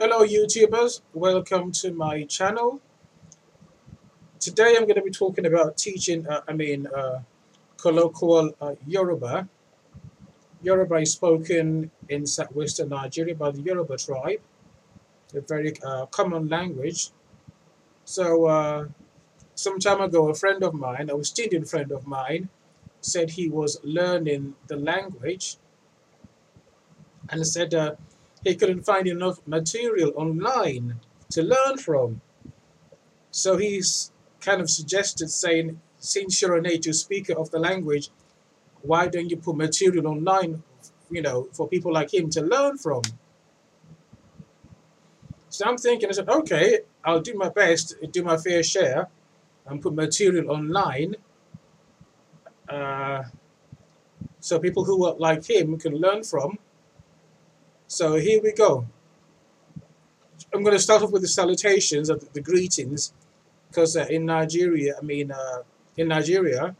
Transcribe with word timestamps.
Hello 0.00 0.24
YouTubers, 0.24 1.00
welcome 1.12 1.72
to 1.72 1.90
my 1.92 2.22
channel. 2.22 2.80
Today 4.38 4.76
I'm 4.76 4.82
going 4.84 4.94
to 4.94 5.02
be 5.02 5.10
talking 5.10 5.44
about 5.44 5.76
teaching, 5.76 6.24
uh, 6.24 6.40
I 6.46 6.52
mean, 6.52 6.86
uh, 6.86 7.22
colloquial 7.78 8.54
uh, 8.60 8.76
Yoruba. 8.86 9.48
Yoruba 10.62 10.94
is 10.98 11.14
spoken 11.14 11.90
in 12.08 12.26
southwestern 12.26 12.90
Nigeria 12.90 13.34
by 13.34 13.50
the 13.50 13.60
Yoruba 13.60 13.96
tribe, 13.96 14.38
a 15.34 15.40
very 15.40 15.72
uh, 15.84 16.06
common 16.06 16.46
language. 16.46 17.10
So, 18.04 18.46
uh, 18.46 18.86
some 19.56 19.80
time 19.80 20.00
ago, 20.00 20.28
a 20.28 20.34
friend 20.36 20.62
of 20.62 20.74
mine, 20.74 21.10
a 21.10 21.24
student 21.24 21.68
friend 21.68 21.90
of 21.90 22.06
mine, 22.06 22.50
said 23.00 23.30
he 23.30 23.48
was 23.48 23.80
learning 23.82 24.54
the 24.68 24.76
language 24.76 25.56
and 27.30 27.44
said 27.44 27.74
he 28.44 28.54
couldn't 28.54 28.84
find 28.84 29.06
enough 29.06 29.40
material 29.46 30.12
online 30.16 31.00
to 31.30 31.42
learn 31.42 31.78
from. 31.78 32.20
So 33.30 33.56
he's 33.56 34.12
kind 34.40 34.60
of 34.60 34.70
suggested 34.70 35.30
saying, 35.30 35.80
since 35.98 36.40
you're 36.40 36.56
a 36.56 36.62
native 36.62 36.94
speaker 36.94 37.34
of 37.38 37.50
the 37.50 37.58
language, 37.58 38.10
why 38.82 39.08
don't 39.08 39.28
you 39.28 39.36
put 39.36 39.56
material 39.56 40.06
online, 40.06 40.62
you 41.10 41.22
know, 41.22 41.48
for 41.52 41.68
people 41.68 41.92
like 41.92 42.14
him 42.14 42.30
to 42.30 42.42
learn 42.42 42.78
from? 42.78 43.02
So 45.48 45.64
I'm 45.66 45.76
thinking, 45.76 46.08
I 46.08 46.12
said, 46.12 46.28
okay, 46.28 46.80
I'll 47.04 47.20
do 47.20 47.34
my 47.34 47.48
best, 47.48 47.96
do 48.12 48.22
my 48.22 48.36
fair 48.36 48.62
share, 48.62 49.08
and 49.66 49.82
put 49.82 49.94
material 49.94 50.50
online, 50.50 51.16
uh, 52.68 53.22
so 54.40 54.58
people 54.58 54.84
who 54.84 55.04
are 55.06 55.14
like 55.18 55.48
him 55.48 55.78
can 55.78 55.94
learn 55.94 56.22
from. 56.22 56.58
So 57.90 58.16
here 58.16 58.38
we 58.42 58.52
go. 58.52 58.86
I'm 60.52 60.62
going 60.62 60.76
to 60.76 60.78
start 60.78 61.02
off 61.02 61.10
with 61.10 61.22
the 61.22 61.28
salutations 61.28 62.10
of 62.10 62.32
the 62.34 62.42
greetings, 62.42 63.14
because 63.68 63.96
uh, 63.96 64.06
in 64.10 64.26
Nigeria, 64.26 64.94
I 65.00 65.02
mean, 65.02 65.30
uh, 65.30 65.62
in 65.96 66.08
Nigeria, 66.08 66.76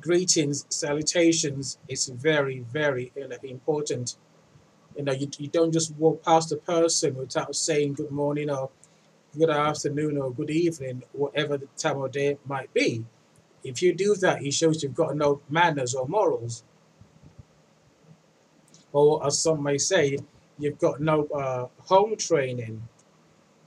greetings, 0.00 0.66
salutations 0.70 1.78
is 1.88 2.08
very, 2.08 2.64
very 2.72 3.12
important. 3.44 4.16
You 4.96 5.04
know, 5.04 5.12
you, 5.12 5.30
you 5.38 5.48
don't 5.48 5.72
just 5.72 5.94
walk 5.94 6.24
past 6.24 6.50
a 6.50 6.56
person 6.56 7.14
without 7.14 7.54
saying 7.54 7.94
good 7.94 8.10
morning 8.10 8.50
or 8.50 8.70
good 9.38 9.50
afternoon 9.50 10.18
or 10.18 10.32
good 10.32 10.50
evening, 10.50 11.04
whatever 11.12 11.56
the 11.56 11.68
time 11.76 12.02
of 12.02 12.10
day 12.10 12.38
might 12.44 12.74
be. 12.74 13.04
If 13.62 13.82
you 13.82 13.94
do 13.94 14.16
that, 14.16 14.44
it 14.44 14.52
shows 14.52 14.82
you've 14.82 14.96
got 14.96 15.14
no 15.16 15.42
manners 15.48 15.94
or 15.94 16.08
morals 16.08 16.64
or 18.92 19.26
as 19.26 19.38
some 19.38 19.62
may 19.62 19.78
say, 19.78 20.18
you've 20.58 20.78
got 20.78 21.00
no 21.00 21.26
uh, 21.26 21.66
home 21.84 22.16
training. 22.16 22.82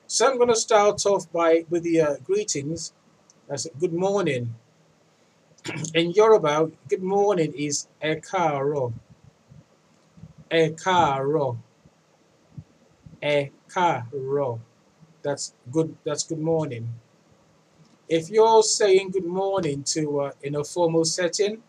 So 0.08 0.30
I'm 0.30 0.38
going 0.38 0.50
to 0.50 0.56
start 0.56 1.06
off 1.06 1.32
by 1.32 1.66
with 1.70 1.84
the 1.84 2.02
uh, 2.02 2.16
greetings. 2.24 2.94
That's 3.48 3.68
good 3.80 3.94
morning. 3.94 4.56
In 5.94 6.12
Yoruba, 6.12 6.72
good 6.88 7.04
morning 7.04 7.54
is 7.56 7.88
ekaro. 8.04 8.94
Ekaro. 10.52 11.58
Ekaro. 13.22 14.60
That's 15.22 15.54
good. 15.72 15.96
That's 16.04 16.24
good 16.24 16.40
morning. 16.40 16.90
If 18.08 18.30
you're 18.30 18.64
saying 18.64 19.12
good 19.12 19.26
morning 19.26 19.84
to 19.96 20.22
uh, 20.22 20.32
in 20.42 20.56
a 20.56 20.64
formal 20.64 21.06
setting 21.06 21.62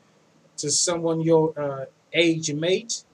to 0.59 0.71
someone 0.71 1.21
your 1.21 1.59
uh, 1.59 1.85
age 2.13 2.53
mate, 2.55 3.05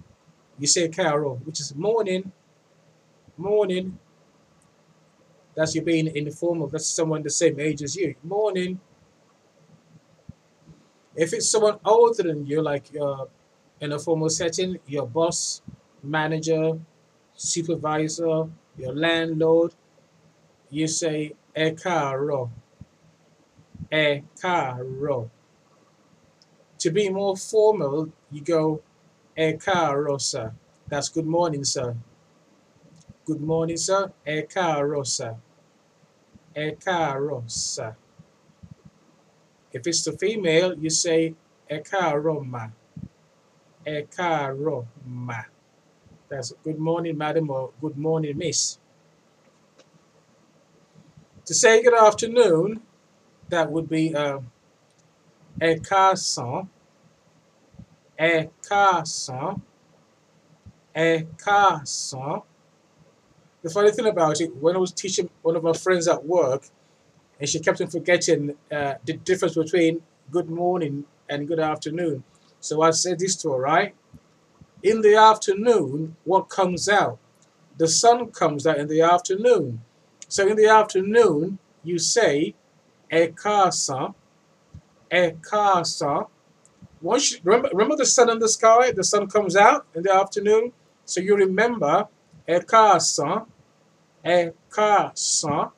you 0.58 0.66
say 0.66 0.88
Carol, 0.88 1.36
which 1.44 1.60
is 1.60 1.74
morning, 1.74 2.32
morning. 3.36 3.98
That's 5.54 5.74
you 5.74 5.82
being 5.82 6.08
in 6.08 6.24
the 6.24 6.30
form 6.30 6.62
of 6.62 6.70
that's 6.70 6.86
someone 6.86 7.22
the 7.22 7.30
same 7.30 7.58
age 7.60 7.82
as 7.82 7.96
you. 7.96 8.14
Morning. 8.22 8.80
If 11.14 11.32
it's 11.32 11.48
someone 11.48 11.78
older 11.84 12.22
than 12.22 12.46
you, 12.46 12.60
like 12.62 12.86
uh, 13.00 13.24
in 13.80 13.92
a 13.92 13.98
formal 13.98 14.28
setting, 14.28 14.78
your 14.86 15.06
boss, 15.06 15.62
manager, 16.02 16.78
supervisor, 17.34 18.48
your 18.76 18.94
landlord, 18.94 19.74
you 20.70 20.86
say 20.86 21.34
e 21.56 21.70
caro. 21.72 22.50
E 23.90 24.22
caro. 24.40 25.30
To 26.78 26.90
be 26.90 27.08
more 27.08 27.36
formal, 27.36 28.12
you 28.30 28.42
go 28.42 28.82
E 29.36 29.54
caro, 29.54 30.18
sir. 30.18 30.52
That's 30.88 31.08
good 31.10 31.26
morning, 31.26 31.64
sir. 31.64 31.96
Good 33.26 33.40
morning, 33.40 33.76
sir. 33.76 34.12
E 34.26 34.42
caro, 34.42 35.02
sir. 35.04 35.36
E 36.56 36.72
caro, 36.72 37.44
sir. 37.46 37.96
If 39.72 39.86
it's 39.86 40.04
the 40.04 40.12
female, 40.12 40.74
you 40.78 40.90
say 40.90 41.34
E 41.70 41.78
caro, 41.80 42.40
ma. 42.40 42.68
E 43.86 44.02
ma. 45.06 45.42
That's 46.28 46.52
good 46.64 46.78
morning, 46.78 47.18
madam, 47.18 47.50
or 47.50 47.72
good 47.80 47.98
morning, 47.98 48.38
miss. 48.38 48.78
To 51.46 51.54
say 51.54 51.82
good 51.82 51.94
afternoon, 51.94 52.82
that 53.50 53.70
would 53.70 53.88
be 53.88 54.14
uh, 54.14 54.40
E 55.62 55.78
carson 55.80 56.70
ẹ 58.18 58.48
káàsán 58.68 59.60
ẹ. 60.94 61.26
The 63.62 63.70
funny 63.70 63.90
thing 63.90 64.06
about 64.06 64.40
it, 64.40 64.54
when 64.56 64.76
I 64.76 64.78
was 64.78 64.92
teaching 64.92 65.28
one 65.42 65.56
of 65.56 65.64
my 65.64 65.72
friends 65.72 66.06
at 66.06 66.24
work, 66.24 66.68
and 67.40 67.48
she 67.48 67.58
kept 67.58 67.80
on 67.80 67.88
forgetting 67.88 68.56
uh, 68.70 68.94
the 69.04 69.14
difference 69.14 69.54
between 69.56 70.02
good 70.30 70.48
morning 70.48 71.04
and 71.28 71.48
good 71.48 71.58
afternoon. 71.58 72.22
So 72.60 72.82
I 72.82 72.90
said 72.92 73.18
this 73.18 73.34
to 73.42 73.52
her, 73.52 73.58
right? 73.58 73.94
In 74.82 75.00
the 75.00 75.16
afternoon, 75.16 76.16
what 76.24 76.48
comes 76.48 76.88
out? 76.88 77.18
The 77.76 77.88
sun 77.88 78.30
comes 78.30 78.66
out 78.66 78.78
in 78.78 78.88
the 78.88 79.02
afternoon. 79.02 79.80
So 80.28 80.46
in 80.46 80.56
the 80.56 80.68
afternoon, 80.68 81.58
you 81.82 81.98
say, 81.98 82.54
ẹ 83.10 83.32
káàsán, 83.34 84.14
ẹ 85.10 85.36
once 87.06 87.32
you, 87.32 87.38
remember, 87.44 87.68
remember 87.72 87.96
the 87.96 88.06
sun 88.06 88.28
in 88.30 88.38
the 88.38 88.48
sky? 88.48 88.90
The 88.90 89.04
sun 89.04 89.28
comes 89.28 89.54
out 89.54 89.86
in 89.94 90.02
the 90.02 90.12
afternoon. 90.12 90.72
So 91.04 91.20
you 91.20 91.36
remember 91.36 92.08
Ekasan, 92.48 93.46
Ekasan, 94.24 95.70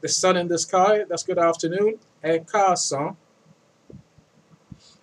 the 0.00 0.08
sun 0.08 0.36
in 0.36 0.46
the 0.46 0.58
sky. 0.58 1.04
That's 1.08 1.24
good 1.24 1.38
afternoon. 1.38 1.98
Ekasan. 2.22 3.16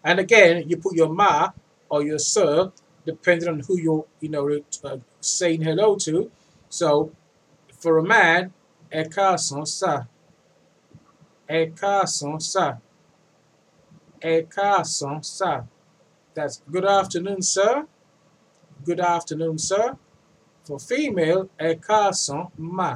And 0.03 0.19
again, 0.19 0.69
you 0.69 0.77
put 0.77 0.95
your 0.95 1.09
ma 1.09 1.49
or 1.89 2.03
your 2.03 2.19
sir, 2.19 2.71
depending 3.05 3.49
on 3.49 3.59
who 3.67 3.77
you're, 3.77 4.05
you 4.21 4.29
know, 4.29 4.61
uh, 4.83 4.97
saying 5.19 5.61
hello 5.61 5.97
to. 5.97 6.31
So 6.69 7.11
for 7.77 7.97
a 7.97 8.03
man, 8.03 8.53
Ekasan 8.93 9.67
sa. 9.67 10.03
Ekasan 11.49 12.41
sa. 12.41 12.77
Ẹ 14.31 14.35
káàsán, 14.55 15.17
sir. 15.37 15.57
That's 16.35 16.57
good 16.73 16.85
afternoon, 16.99 17.41
sir. 17.53 17.73
Good 18.87 18.99
afternoon, 19.15 19.57
sir. 19.57 19.87
For 20.65 20.79
female, 20.89 21.41
ẹ 21.57 21.69
káàsán, 21.87 22.43
ma. 22.77 22.91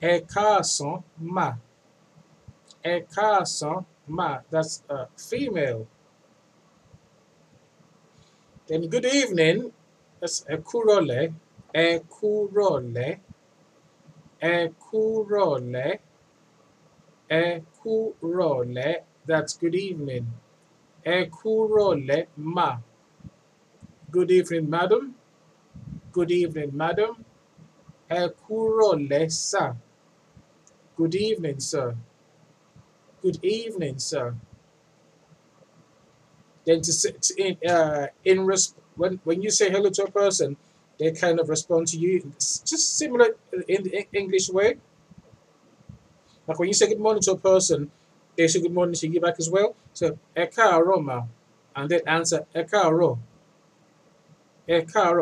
Ẹ 0.00 0.14
káàsán, 0.34 0.94
ma. 1.36 1.48
Ẹ 2.82 2.94
káàsán, 3.14 3.78
ma. 4.16 4.30
That's 4.52 4.74
uh, 4.94 5.06
female. 5.30 5.82
Then 8.66 8.82
good 8.92 9.06
evening, 9.20 9.58
that's 10.20 10.38
ẹ 10.52 10.56
kúrọ̀lẹ́. 10.68 11.24
Ẹ 11.84 11.86
kúrọ̀lẹ́. 12.14 13.10
Kúrọ̀lẹ́. 14.84 15.98
Kúrọ̀lẹ́. 17.82 18.94
That's 19.28 19.52
good 19.62 19.74
evening. 19.74 20.26
Kúrọ̀lẹ́ 21.04 22.28
ma. 22.36 22.68
Good 24.10 24.30
evening, 24.30 24.70
madam. 24.70 25.04
Good 26.16 26.30
evening, 26.30 26.70
madam. 26.82 27.12
Kúrọ̀lẹ́ 28.42 29.30
sir. 29.30 29.76
Good 30.96 31.14
evening, 31.14 31.60
sir. 31.60 31.88
Good 33.22 33.38
evening, 33.44 33.98
sir. 33.98 34.34
Then 36.64 36.80
to, 36.80 36.92
to 37.24 37.30
in 37.44 37.54
uh, 37.74 38.06
in 38.24 38.38
when 39.00 39.12
when 39.28 39.38
you 39.44 39.50
say 39.50 39.68
hello 39.74 39.90
to 39.90 40.04
a 40.04 40.10
person, 40.10 40.56
they 40.98 41.12
kind 41.12 41.38
of 41.38 41.50
respond 41.50 41.86
to 41.88 41.98
you 41.98 42.32
just 42.70 42.96
similar 42.96 43.28
in 43.74 43.80
the 43.82 43.92
English 44.20 44.48
way. 44.48 44.70
Like 46.46 46.58
when 46.58 46.68
you 46.68 46.74
say 46.80 46.88
good 46.88 47.04
morning 47.06 47.22
to 47.28 47.32
a 47.32 47.36
person, 47.52 47.90
they 48.38 48.46
say 48.46 48.60
good 48.60 48.72
morning 48.72 48.94
to 48.94 49.08
you 49.08 49.20
back 49.20 49.34
as 49.38 49.50
well. 49.50 49.74
So, 49.92 50.16
Ẹ 50.36 50.46
káàárọ̀ 50.54 51.02
ma. 51.04 51.26
And 51.74 51.90
then 51.90 52.00
answer 52.06 52.46
ẹ 52.54 52.62
káàárọ̀, 52.70 53.18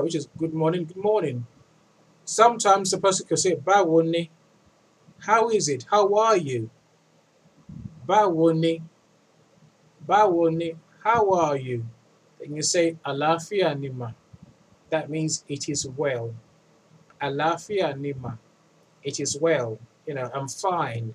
which 0.04 0.14
is 0.14 0.28
good 0.36 0.52
morning, 0.52 0.84
good 0.84 1.02
morning. 1.02 1.46
Sometimes 2.26 2.90
the 2.90 2.98
person 2.98 3.26
could 3.26 3.38
say, 3.38 3.54
báwo? 3.54 4.28
How 5.20 5.48
is 5.48 5.68
it? 5.68 5.86
How 5.90 6.12
are 6.14 6.36
you? 6.36 6.68
Báwo 8.06 8.52
ni? 8.54 8.82
How 11.02 11.32
are 11.32 11.56
you? 11.56 11.86
Then 12.38 12.56
you 12.56 12.62
say, 12.62 12.96
àlàáfíà 13.06 13.78
ni 13.78 13.88
mà. 13.88 14.14
That 14.90 15.08
means 15.08 15.44
it 15.48 15.69
is 15.69 15.86
well. 15.86 16.34
Àlàáfíà 17.22 17.98
ni 17.98 18.12
mà. 18.12 18.38
It 19.02 19.20
is 19.20 19.38
well. 19.40 19.78
You 20.06 20.14
know, 20.14 20.30
I'm 20.34 20.48
fine. 20.48 21.14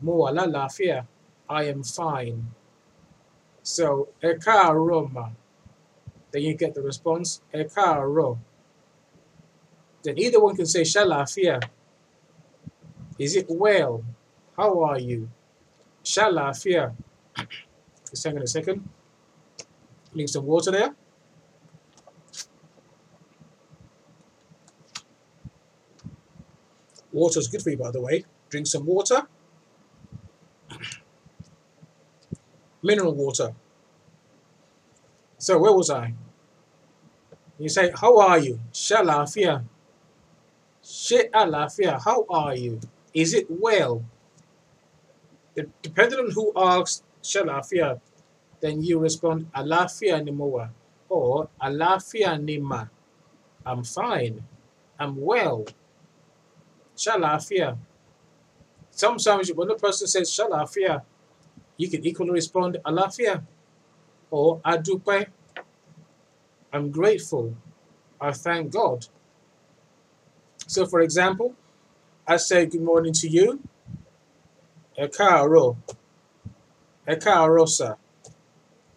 Mo 0.00 0.12
wà 0.22 0.30
lálàáfíà. 0.32 1.06
I 1.48 1.62
am 1.72 1.82
fine. 1.82 2.42
So, 3.62 4.08
káàárọ̀ 4.22 5.12
mà. 5.12 5.32
Then 6.30 6.42
you 6.42 6.54
get 6.54 6.74
the 6.74 6.82
response, 6.82 7.40
ẹ 7.52 7.68
káàárọ̀. 7.74 8.38
Then 10.02 10.18
either 10.18 10.40
one 10.40 10.56
can 10.56 10.66
say, 10.66 10.82
ṣàlàáfíà. 10.82 11.60
Is 13.18 13.34
it 13.36 13.46
well? 13.48 14.04
How 14.56 14.82
are 14.84 14.98
you? 15.00 15.28
Ṣàlàáfíà. 16.04 16.94
Just 18.10 18.24
hang 18.24 18.36
on 18.36 18.42
a 18.42 18.46
second. 18.46 18.88
Need 20.14 20.30
some 20.30 20.46
water 20.46 20.70
there. 20.70 20.94
Water 27.12 27.40
is 27.40 27.48
good 27.48 27.62
for 27.62 27.70
you, 27.70 27.76
by 27.76 27.90
the 27.90 28.00
way. 28.00 28.24
Drink 28.50 28.66
some 28.66 28.86
water. 28.86 29.26
Mineral 32.82 33.14
water. 33.14 33.54
So 35.38 35.58
where 35.58 35.72
was 35.72 35.90
I? 35.90 36.14
You 37.58 37.68
say, 37.68 37.90
how 37.94 38.18
are 38.18 38.38
you? 38.38 38.60
Ṣé 38.72 38.96
àlàáfíà. 41.32 42.00
How 42.04 42.24
are 42.30 42.54
you? 42.54 42.80
Is 43.14 43.34
it 43.34 43.46
well? 43.50 44.04
De- 45.54 45.66
Depending 45.82 46.18
on 46.20 46.30
who 46.30 46.52
asks 46.56 47.02
ṣàlàáfíà, 47.22 48.00
then 48.60 48.82
you 48.82 48.98
respond 48.98 49.50
àlàáfíà 49.52 50.24
ni 50.24 50.30
mo 50.30 50.46
wà 50.46 50.70
or 51.08 51.48
àlàáfíà 51.60 52.42
ni 52.42 52.58
mà. 52.58 52.88
I'm 53.66 53.82
fine. 53.84 54.44
I'm 54.98 55.16
well. 55.20 55.64
Ṣàlàáfíà. 56.96 57.76
Sometimes 58.90 59.52
when 59.52 59.68
the 59.68 59.74
person 59.74 60.06
says 60.08 60.30
ṣàlàáfíà, 60.30 61.02
you 61.78 61.88
can 61.88 62.04
equally 62.04 62.32
respond 62.32 62.76
alafia 62.84 63.42
or 64.30 64.60
adúpẹ́. 64.60 65.28
I'm 66.72 66.90
grateful. 66.90 67.56
I 68.20 68.32
thank 68.32 68.72
God. 68.72 69.06
So, 70.66 70.84
for 70.86 71.00
example, 71.00 71.54
I 72.26 72.36
say 72.36 72.66
good 72.66 72.82
morning 72.82 73.14
to 73.14 73.28
you. 73.28 73.60
Ẹ 74.98 75.06
káàárọ̀, 75.16 75.76
sir. 77.68 77.96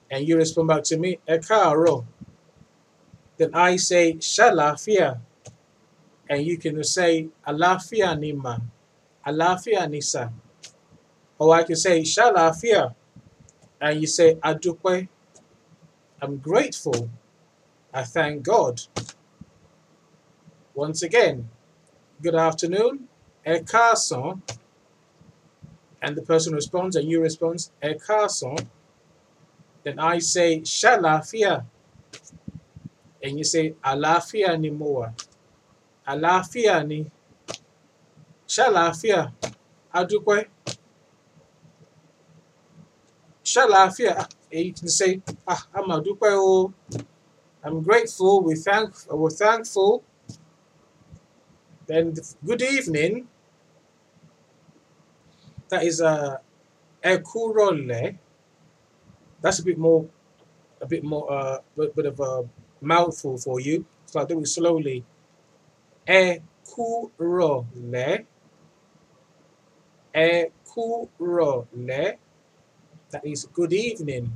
And 0.10 0.28
you 0.28 0.36
respond 0.36 0.68
back 0.68 0.84
to 0.86 0.98
me, 0.98 1.20
káàárọ̀. 1.28 2.04
Then 3.38 3.52
I 3.54 3.78
say 3.78 4.14
ṣàlàáfíà. 4.16 5.20
And 6.30 6.46
you 6.46 6.58
can 6.58 6.84
say 6.84 7.30
alafia 7.48 8.20
ni 8.20 8.34
Alafia 8.34 8.62
Àlàáfíà 9.26 9.90
ni 9.90 10.02
sir. 10.02 10.30
Or 11.42 11.56
I 11.56 11.64
can 11.64 11.76
say 11.76 12.02
ṣàlàáfíà. 12.04 12.94
And 13.82 14.00
you 14.00 14.06
say 14.06 14.36
adúpẹ́. 14.36 15.08
I'm 16.22 16.38
grateful. 16.38 17.10
I 17.92 18.04
thank 18.04 18.44
God. 18.44 18.82
Once 20.76 21.02
again, 21.02 21.50
good 22.22 22.36
afternoon, 22.36 23.08
káàsán. 23.44 24.40
And 26.04 26.16
the 26.16 26.22
person 26.22 26.54
responds 26.54 26.96
and 26.96 27.10
you 27.10 27.20
respond, 27.20 27.70
káàsán. 27.82 28.68
Then 29.82 29.98
I 29.98 30.20
say, 30.20 30.60
ṣàlàáfíà. 30.62 31.66
And 33.24 33.40
you 33.40 33.44
say, 33.44 33.74
àlàáfíà 33.84 34.60
ni 34.60 34.70
mo 34.70 34.86
wà. 35.00 35.14
Àlàáfíà 36.08 36.86
ni. 36.88 37.00
Ṣàlàáfíà. 38.48 39.32
Adúpẹ́. 39.92 40.46
Ṣàlàáfíà. 43.54 44.16
You 44.52 44.74
can 44.74 44.88
say, 45.00 45.22
ah, 45.48 45.62
I'm 45.76 45.90
adúpẹ́ 45.96 46.34
o. 46.50 46.74
I'm 47.64 47.84
grateful. 47.84 48.42
We 48.44 48.56
thank. 48.56 48.90
We're 49.12 49.30
thankful. 49.44 50.04
Then 51.88 52.14
good 52.46 52.62
evening. 52.62 53.28
That 55.70 55.84
is 55.84 56.02
a 56.02 56.42
ekurole. 57.04 58.18
That's 59.42 59.60
a 59.60 59.64
bit 59.66 59.78
more, 59.78 60.08
a 60.82 60.88
bit 60.88 61.04
more, 61.04 61.32
uh, 61.32 61.60
bit, 61.78 62.08
of 62.08 62.20
a 62.20 62.50
mouthful 62.82 63.38
for 63.38 63.62
you. 63.62 63.86
So 64.08 64.20
I'll 64.22 64.28
do 64.28 64.40
it 64.42 64.48
slowly. 64.48 65.06
Ekurole. 66.08 67.68
Ekurole. 70.16 71.68
That 73.12 73.26
is 73.26 73.46
good 73.54 73.74
evening. 73.74 74.34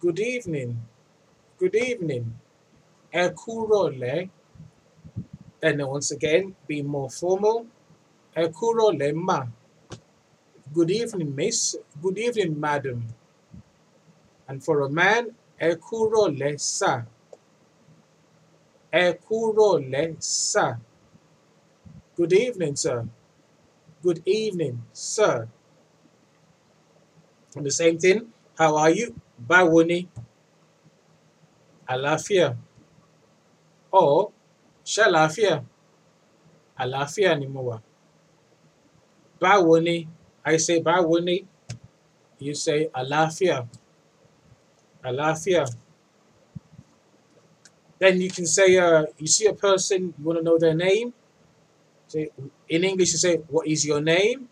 Good 0.00 0.20
evening. 0.20 0.82
Good 1.58 1.74
evening. 1.76 2.34
Ekurole. 3.14 4.30
Then 5.60 5.86
once 5.88 6.10
again, 6.12 6.56
be 6.68 6.82
more 6.82 7.10
formal. 7.10 7.66
Ekurole 8.36 9.14
ma. 9.14 9.46
Good 10.74 10.90
evening, 10.90 11.34
miss. 11.36 11.76
Good 12.02 12.18
evening, 12.18 12.60
madam. 12.60 13.08
And 14.48 14.64
for 14.64 14.80
a 14.82 14.90
man, 14.90 15.32
Ekurole 15.60 16.60
sa. 16.60 17.02
Ekurole 18.92 20.22
sa. 20.22 20.76
Good 22.16 22.32
evening, 22.34 22.76
sir. 22.76 23.08
Good 24.02 24.22
evening, 24.26 24.82
sir. 24.92 25.48
The 27.54 27.70
same 27.70 27.98
thing. 27.98 28.32
How 28.56 28.76
are 28.76 28.90
you? 28.90 29.14
Báwo 29.48 29.84
ni? 29.86 30.08
Àlàáfíà. 31.88 32.56
Or 33.92 34.32
ṣàlàáfíà. 34.84 35.54
Àlàáfíà 36.82 37.38
ni 37.38 37.46
mo 37.46 37.60
wà. 37.68 37.76
Báwo 39.40 39.74
ni? 39.82 40.08
I 40.44 40.56
say 40.56 40.80
báwo 40.80 41.20
ni. 41.22 41.44
You 42.38 42.54
say 42.54 42.88
àlàáfíà. 42.88 43.68
Àlàáfíà. 45.04 45.64
Then 47.98 48.20
you 48.20 48.30
can 48.30 48.46
say, 48.46 48.76
uh, 48.78 49.06
you 49.18 49.28
see 49.28 49.46
a 49.46 49.52
person, 49.54 50.12
you 50.18 50.24
want 50.24 50.38
to 50.38 50.42
know 50.42 50.58
their 50.58 50.74
name. 50.74 51.12
Say 52.08 52.30
in 52.68 52.82
English, 52.82 53.12
you 53.12 53.18
say, 53.18 53.36
"What 53.48 53.66
is 53.68 53.86
your 53.86 54.00
name?" 54.00 54.48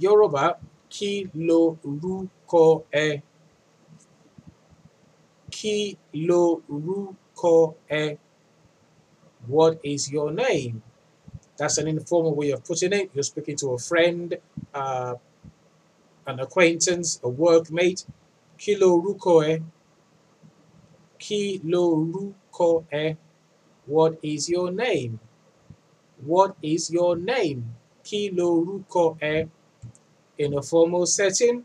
Yoruba, 0.00 0.56
kí 0.94 1.10
lorúkọ 1.46 2.64
ẹ? 2.90 3.08
Kí 5.54 5.74
ẹ? 7.88 8.16
What 9.46 9.74
is 9.82 10.10
your 10.12 10.30
name? 10.32 10.82
That's 11.56 11.78
an 11.78 11.88
informal 11.88 12.34
way 12.34 12.50
of 12.50 12.64
putting 12.64 12.92
it. 12.92 13.10
You're 13.14 13.22
speaking 13.22 13.56
to 13.56 13.66
a 13.72 13.78
friend, 13.78 14.36
uh, 14.74 15.14
an 16.26 16.40
acquaintance, 16.40 17.20
a 17.24 17.28
workmate. 17.28 18.04
Kí 18.58 18.72
lorúkọ 18.80 19.34
ẹ? 19.50 19.62
Kí 21.18 21.60
ẹ? 22.90 23.16
What 23.86 24.12
is 24.22 24.48
your 24.48 24.70
name? 24.70 25.18
What 26.24 26.56
is 26.62 26.90
your 26.90 27.16
name? 27.16 27.60
Kí 28.04 28.30
ẹ? 29.20 29.48
In 30.38 30.54
a 30.56 30.62
formal 30.62 31.04
setting, 31.06 31.64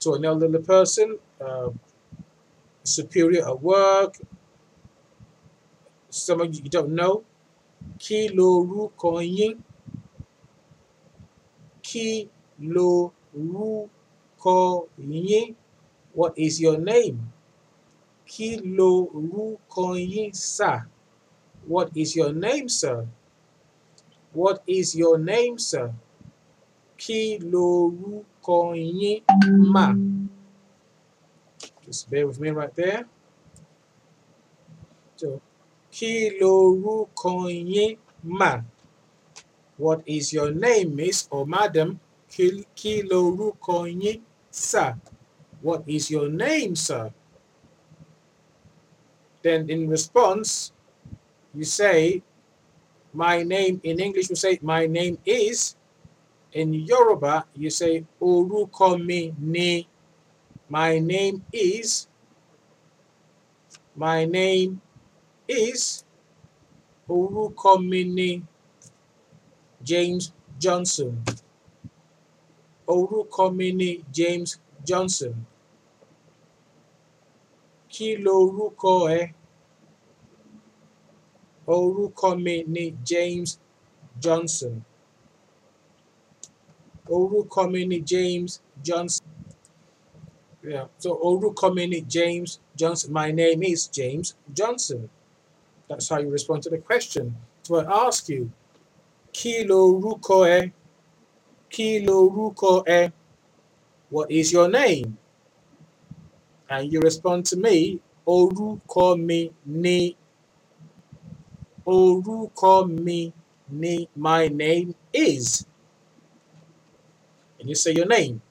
to 0.00 0.12
an 0.14 0.24
elderly 0.24 0.58
person, 0.62 1.18
uh, 1.40 1.70
superior 2.82 3.46
at 3.48 3.60
work, 3.62 4.18
someone 6.10 6.52
you 6.52 6.62
don't 6.68 6.90
know. 6.94 7.24
Kí 7.98 8.28
lorúkọ 8.36 9.20
yín? 9.36 9.54
Kí 11.82 12.28
lorúkọ 12.74 14.56
yín? 14.98 15.54
What 16.14 16.32
is 16.38 16.60
your 16.60 16.78
name? 16.78 17.18
Kí 18.26 18.60
lorúkọ 18.76 19.84
yín, 20.12 20.34
sir? 20.34 20.86
What 21.66 21.90
is 21.96 22.14
your 22.16 22.32
name, 22.32 22.68
sir? 22.68 23.06
What 24.32 24.62
is 24.66 24.94
your 24.94 25.18
name, 25.18 25.58
sir? 25.58 25.92
Kí 27.04 27.38
lorúkọ 27.52 28.72
yín, 28.72 29.20
ma? 29.74 29.86
Just 31.84 32.08
bear 32.10 32.26
with 32.26 32.40
me 32.40 32.48
right 32.48 32.74
there. 32.74 33.04
So, 35.16 35.28
kí 35.92 36.30
lorúkọ 36.40 37.32
yín 37.52 37.98
mà? 38.24 38.64
What 39.76 40.00
is 40.06 40.32
your 40.32 40.50
name, 40.50 40.96
miss 40.96 41.28
or 41.30 41.44
madam? 41.46 42.00
Kí 42.30 43.02
lorúkọ 43.10 43.84
yín 44.00 44.22
sir? 44.50 44.96
What 45.60 45.82
is 45.86 46.10
your 46.10 46.30
name, 46.30 46.74
sir? 46.74 47.12
Then 49.42 49.68
in 49.68 49.88
response, 49.90 50.72
you 51.52 51.64
say, 51.64 52.22
my 53.12 53.42
name, 53.42 53.78
in 53.82 54.00
English 54.00 54.30
you 54.30 54.36
say, 54.36 54.58
my 54.62 54.86
name 54.86 55.18
is. 55.26 55.76
In 56.54 56.72
Yoruba, 56.72 57.46
you 57.56 57.68
say, 57.68 58.04
orúkọ 58.22 59.04
mi 59.04 59.34
ni. 59.38 59.88
My 60.68 61.00
name 61.00 61.42
is. 61.52 62.06
My 63.96 64.24
name 64.24 64.80
is. 65.48 66.04
Orúkọ 67.08 67.72
mi 67.90 68.04
ni. 68.04 68.30
James 69.82 70.32
Johnson. 70.62 71.12
Orúkọ 72.86 73.44
mi 73.56 73.68
ni 73.80 73.90
James 74.16 74.50
Johnson. 74.88 75.34
Kí 77.92 78.08
lorúkọ 78.24 78.92
ẹ? 79.18 79.22
Orúkọ 81.76 82.28
mi 82.44 82.56
ni 82.74 82.84
James 83.10 83.50
Johnson. 84.22 84.74
Orúkọ 87.08 87.70
mi 87.70 87.84
ni 87.84 88.00
James 88.00 88.60
Johnson. 88.82 89.26
Yeah. 90.62 90.86
So 90.98 91.10
orúkọ 91.16 91.74
mi 91.74 91.86
ni 91.86 92.00
James 92.00 92.60
Johnson. 92.76 93.12
My 93.12 93.30
name 93.30 93.62
is 93.62 93.86
James 93.88 94.34
Johnson. 94.52 95.10
That's 95.88 96.08
how 96.08 96.18
you 96.18 96.30
respond 96.30 96.62
to 96.62 96.70
the 96.70 96.78
question. 96.78 97.36
So 97.62 97.76
I 97.76 98.06
ask 98.06 98.28
you, 98.28 98.50
kí 99.32 99.64
lorúkọ 99.68 100.38
ẹ? 100.56 100.72
Kí 101.70 102.06
lorúkọ 102.06 102.84
ẹ? 102.86 103.12
What 104.10 104.30
is 104.30 104.52
your 104.52 104.68
name? 104.68 105.18
And 106.70 106.90
you 106.92 107.00
respond 107.00 107.44
to 107.46 107.56
me, 107.56 108.00
orúkọ 108.26 109.18
mi 109.18 109.50
ni. 109.66 110.16
Orúkọ 111.86 112.88
mi 113.04 113.32
ni. 113.68 114.08
My 114.16 114.48
name 114.48 114.94
is. 115.12 115.66
And 117.64 117.70
you 117.70 117.74
say 117.76 117.92
your 117.94 118.04
name. 118.04 118.42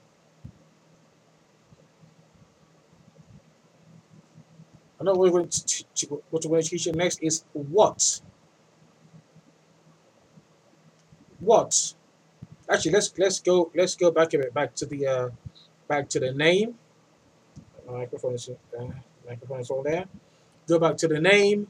I 5.00 5.04
know 5.04 5.12
what 5.12 5.20
we're 5.20 5.30
going 5.30 5.50
to, 5.50 5.66
teach 6.64 6.86
you 6.88 6.94
next 6.94 7.22
is 7.22 7.46
what. 7.54 8.22
What? 11.42 11.94
Actually, 12.68 12.94
let's 12.94 13.14
let's 13.20 13.40
go 13.40 13.70
let's 13.76 13.96
go 13.96 14.10
back 14.10 14.34
a 14.34 14.40
bit 14.40 14.52
back 14.52 14.74
to 14.78 14.88
the 14.88 15.06
uh, 15.06 15.30
back 15.88 16.10
to 16.10 16.20
the 16.20 16.32
name. 16.34 16.74
My 17.86 18.00
microphone 18.00 18.34
is 18.34 18.50
uh, 18.50 18.86
microphone 19.30 19.60
is 19.60 19.70
all 19.70 19.84
there. 19.84 20.06
Go 20.68 20.80
back 20.80 20.98
to 20.98 21.08
the 21.08 21.20
name, 21.20 21.68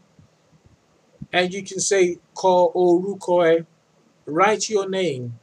and 1.33 1.53
you 1.53 1.61
can 1.63 1.81
say 1.81 2.19
call 2.33 2.71
orúkọ 2.73 3.43
ẹ. 3.51 3.65
Write 4.27 4.69
your 4.69 4.87
name. 4.87 5.33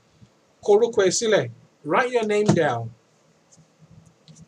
Korúkọ 0.64 1.02
ẹ 1.04 1.10
sílẹ̀. 1.10 1.50
Write 1.84 2.10
your 2.10 2.26
name 2.26 2.46
down. 2.46 2.90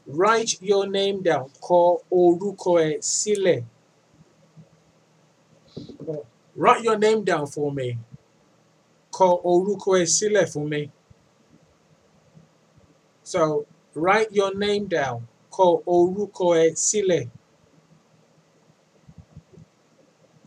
Write 0.07 0.61
your 0.61 0.87
name 0.87 1.23
down. 1.23 1.49
Kọ 1.67 1.81
orúkọ 2.21 2.73
ẹ 2.87 2.91
sílẹ̀. 3.01 3.61
Write 6.55 6.83
your 6.85 6.99
name 6.99 7.25
down 7.25 7.47
for 7.55 7.69
me. 7.73 7.89
Kọ 9.17 9.29
orúkọ 9.51 9.91
ẹ 10.01 10.05
sílẹ̀ 10.17 10.47
for 10.53 10.65
me. 10.73 10.83
So, 13.23 13.43
write 13.95 14.31
your 14.39 14.53
name 14.55 14.85
down. 14.97 15.19
Kọ 15.57 15.67
orúkọ 15.97 16.47
ẹ 16.63 16.75
sílẹ̀. 16.87 17.25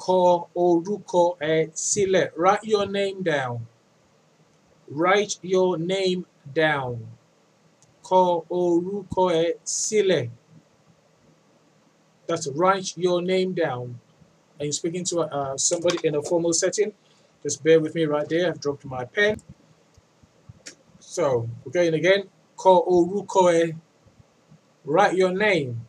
Kọ 0.04 0.20
orúkọ 0.66 1.24
ẹ 1.54 1.56
sílẹ̀. 1.88 2.28
Write 2.42 2.64
your 2.74 2.86
name 2.98 3.24
down. 3.24 3.56
Write 5.00 5.34
your 5.54 5.78
name 5.80 6.26
down. 6.54 7.08
Kọ 8.04 8.22
orúkọ 8.50 9.24
ẹ 9.42 9.46
sílẹ̀. 9.66 10.30
That's 12.28 12.48
write 12.48 12.98
your 12.98 13.22
name 13.22 13.54
down. 13.54 14.00
And 14.58 14.66
you're 14.68 14.72
speaking 14.72 15.04
to 15.06 15.20
uh, 15.22 15.58
somebody 15.58 15.98
in 16.08 16.16
a 16.16 16.22
formal 16.22 16.54
setting. 16.54 16.94
Just 17.44 17.64
bear 17.64 17.80
with 17.80 17.94
me 17.94 18.06
right 18.06 18.28
there. 18.28 18.48
I've 18.50 18.60
dropped 18.60 18.86
my 18.86 19.06
pen. 19.06 19.42
So 21.00 21.48
we're 21.64 21.72
going 21.72 21.94
again. 21.94 22.24
Kọ 22.58 22.74
orúkọ 22.88 23.44
ẹ. 23.62 23.76
Write 24.86 25.16
your 25.18 25.32
name. 25.32 25.82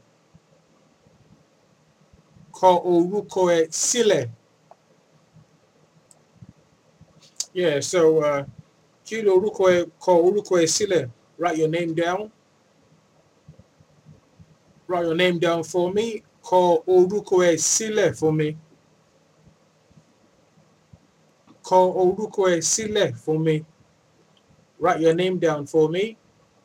Kọ 2.52 2.70
orúkọ 2.92 3.42
ẹ 3.56 3.68
sílẹ̀. 3.70 4.28
Yeah, 7.54 7.80
so 7.80 8.18
uh, 8.20 8.44
kí 9.06 9.16
lorúkọ 9.26 9.64
ẹ 9.76 9.78
kọ 10.04 10.12
orúkọ 10.26 10.54
ẹ 10.62 10.66
sílẹ̀. 10.74 11.04
Write 11.38 11.58
your 11.60 11.68
name 11.76 11.92
down. 12.02 12.20
Write 14.88 15.04
your 15.08 15.14
name 15.22 15.38
down 15.44 15.60
for 15.72 15.86
me. 15.96 16.06
Kọ 16.48 16.60
orúkọ 16.94 17.36
ẹ 17.48 17.52
sílẹ̀ 17.72 18.10
for 18.18 18.32
me. 18.38 18.48
Kọ 21.68 21.78
orúkọ 22.02 22.42
ẹ 22.54 22.60
sílẹ̀ 22.72 23.08
for 23.24 23.38
me. 23.46 23.54
Write 24.82 25.00
your 25.04 25.14
name 25.20 25.36
down 25.44 25.62
for 25.72 25.86
me. 25.94 26.04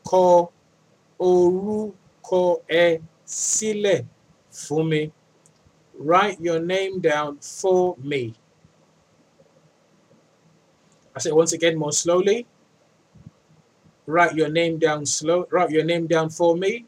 Kọ 0.09 0.23
orúkọ 1.29 2.41
ẹ 2.83 2.99
sílẹ̀ 3.25 3.99
for 4.65 4.83
me. 4.91 5.01
Write 6.07 6.37
your 6.47 6.59
name 6.71 6.95
down 7.09 7.31
for 7.59 7.95
me. 8.09 8.21
I 11.15 11.19
say 11.19 11.31
once 11.31 11.53
again 11.53 11.77
more 11.77 11.91
slowly. 11.91 12.45
Write 14.05 14.35
your 14.35 14.49
name 14.49 14.79
down 14.79 15.05
slow. 15.05 15.45
Write 15.51 15.69
your 15.71 15.83
name 15.83 16.07
down 16.07 16.29
for 16.29 16.55
me. 16.57 16.85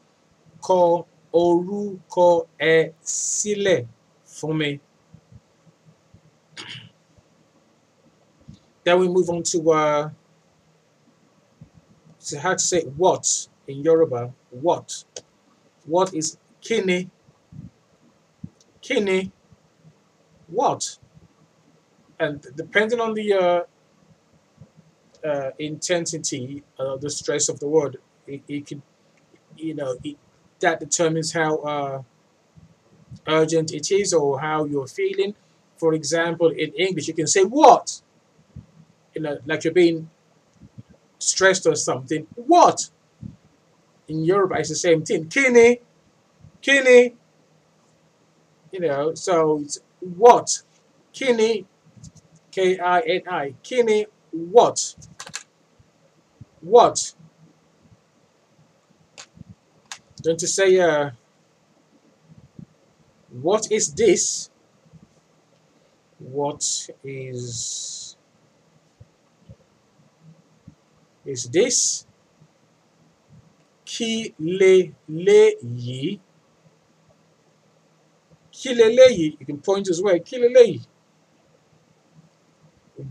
Kọ 0.61 1.05
orúkọ 1.33 2.27
ẹ 2.59 2.91
sílẹ̀ 3.03 3.87
for 4.25 4.53
me. 4.53 4.79
Then 8.83 8.99
we 8.99 9.07
move 9.07 9.29
on 9.29 9.43
to 9.43 9.71
uh, 9.71 10.09
so 12.19 12.39
how 12.39 12.53
to 12.53 12.59
say 12.59 12.81
what 13.01 13.47
in 13.67 13.83
Yoruba. 13.83 14.33
What? 14.49 15.03
What 15.85 16.13
is 16.13 16.37
kini? 16.61 17.09
Kini. 18.81 19.31
What? 20.47 20.97
And 22.19 22.45
depending 22.55 22.99
on 23.01 23.13
the 23.13 23.33
uh, 23.33 23.61
uh, 25.23 25.51
intensity, 25.59 26.63
uh, 26.79 26.97
the 26.97 27.09
stress 27.09 27.49
of 27.49 27.59
the 27.59 27.67
word, 27.67 27.97
it, 28.27 28.41
it 28.47 28.67
could, 28.67 28.81
you 29.55 29.73
know, 29.73 29.95
it, 30.03 30.17
that 30.59 30.79
determines 30.79 31.33
how 31.33 31.57
uh, 31.57 32.01
urgent 33.27 33.73
it 33.73 33.91
is 33.91 34.13
or 34.13 34.39
how 34.39 34.65
you're 34.65 34.87
feeling. 34.87 35.35
For 35.77 35.93
example, 35.93 36.49
in 36.49 36.71
English, 36.73 37.07
you 37.07 37.13
can 37.13 37.27
say 37.27 37.43
what, 37.43 38.01
you 39.13 39.21
know, 39.21 39.37
like 39.45 39.63
you're 39.63 39.73
being 39.73 40.09
stressed 41.19 41.65
or 41.67 41.75
something. 41.75 42.27
What? 42.35 42.89
In 44.07 44.23
Yoruba, 44.23 44.55
it's 44.55 44.69
the 44.69 44.75
same 44.75 45.03
thing. 45.03 45.27
Kini, 45.27 45.79
kini. 46.61 47.15
You 48.71 48.79
know, 48.79 49.13
so 49.13 49.59
it's 49.59 49.79
what, 49.99 50.63
kini, 51.11 51.65
K 52.49 52.79
I 52.79 52.99
N 53.01 53.21
I, 53.29 53.53
kini, 53.61 54.07
what, 54.31 54.95
what. 56.63 57.13
Don't 60.21 60.41
you 60.41 60.47
say, 60.47 60.79
uh, 60.79 61.11
what 63.29 63.71
is 63.71 63.93
this? 63.93 64.49
What 66.19 66.89
is 67.03 68.15
is 71.25 71.49
this? 71.49 72.05
Kí 73.85 74.33
leléyìí? 74.39 76.19
Kí 78.51 78.73
leléyìí? 78.73 79.37
You 79.39 79.45
can 79.45 79.59
point 79.59 79.89
as 79.89 80.01
well. 80.01 80.17
Kí 80.19 80.37
leléyìí? 80.39 80.87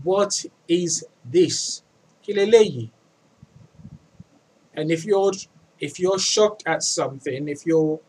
What 0.03 0.45
is 0.67 1.05
this? 1.23 1.83
Kí 2.23 2.33
leléyìí? 2.33 2.89
And 4.73 4.91
if 4.91 5.05
you're 5.05 5.31
if 5.79 5.99
you're 5.99 6.19
shocked 6.19 6.63
at 6.65 6.83
something, 6.83 7.47
if 7.47 7.65
you're 7.65 7.99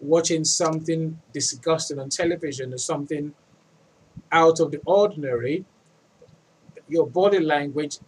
watching 0.00 0.44
something 0.44 1.20
disgusting 1.32 1.98
on 1.98 2.08
television 2.10 2.74
or 2.74 2.78
something 2.78 3.34
out 4.32 4.60
of 4.60 4.70
the 4.70 4.80
ordinary, 4.84 5.64
your 6.88 7.06
body 7.06 7.40
language 7.40 7.98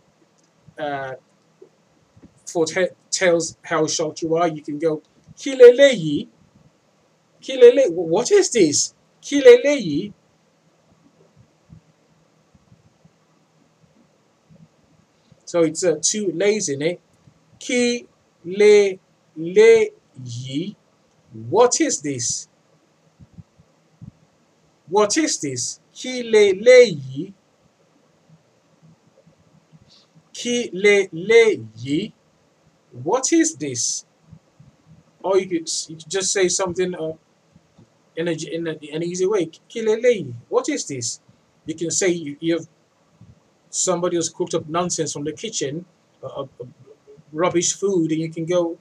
uh, 0.79 1.15
foretells 2.47 3.57
how 3.63 3.87
shocked 3.87 4.23
you 4.23 4.37
are. 4.37 4.49
You 4.49 4.63
can 4.63 4.79
go, 4.79 5.03
Kileleyi, 5.37 6.29
Kilele, 7.43 7.93
what 7.93 8.31
is 8.31 8.51
this? 8.51 8.95
Kileleyi. 9.23 10.13
So 15.45 15.63
it's 15.63 15.85
uh, 15.85 15.99
two 16.03 16.33
lays 16.35 16.69
in 16.69 16.83
it. 16.83 17.01
Ki 17.59 18.07
le 18.45 18.99
le 19.37 19.87
yi. 20.25 20.77
What 21.49 21.81
is 21.81 22.01
this? 22.01 22.49
What 24.89 25.17
is 25.17 25.39
this? 25.41 25.81
Ki 25.93 26.23
le 26.23 26.53
le 26.61 26.85
yi. 26.85 27.35
Ki 30.33 30.71
le 30.73 31.09
le 31.13 31.67
yi. 31.77 32.13
What 33.03 33.33
is 33.33 33.57
this? 33.57 34.07
Or 35.23 35.39
you 35.39 35.49
could, 35.49 35.69
you 35.89 35.97
could 35.97 36.09
just 36.09 36.33
say 36.33 36.49
something 36.49 36.95
uh, 36.95 37.13
in, 38.15 38.29
a, 38.29 38.33
in, 38.33 38.67
a, 38.69 38.79
an 38.93 39.03
easy 39.03 39.27
way. 39.27 39.47
Ki 39.69 39.83
le 39.83 40.01
le 40.01 40.13
yi. 40.13 40.35
What 40.49 40.69
is 40.69 40.87
this? 40.87 41.21
You 41.67 41.75
can 41.75 41.91
say 41.91 42.09
you, 42.09 42.37
you 42.41 42.59
have 42.59 42.69
somebody 43.71 44.17
has 44.17 44.29
cooked 44.29 44.55
up 44.55 44.69
nonsense 44.69 45.13
from 45.13 45.25
the 45.25 45.33
kitchen, 45.33 45.85
uh, 46.23 46.43
uh, 46.43 46.47
rubbish 47.33 47.73
food, 47.75 48.13
and 48.13 48.21
you 48.21 48.31
can 48.31 48.45
go, 48.45 48.79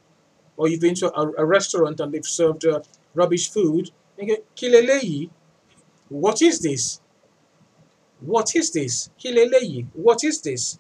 or 0.58 0.68
you've 0.68 0.82
been 0.82 0.96
to 0.96 1.14
a, 1.14 1.32
a 1.38 1.46
restaurant 1.46 2.00
and 2.00 2.14
they've 2.14 2.26
served 2.26 2.66
uh, 2.66 2.82
rubbish 3.14 3.50
food, 3.50 3.92
and 4.18 4.28
you 4.28 4.38
go, 4.38 4.44
Kileleyi, 4.56 5.30
what 6.10 6.42
is 6.42 6.60
this? 6.60 7.02
What 8.20 8.56
is 8.56 8.72
this? 8.72 9.10
Kileleyi, 9.20 9.88
what 9.94 10.24
is 10.24 10.42
this? 10.42 10.80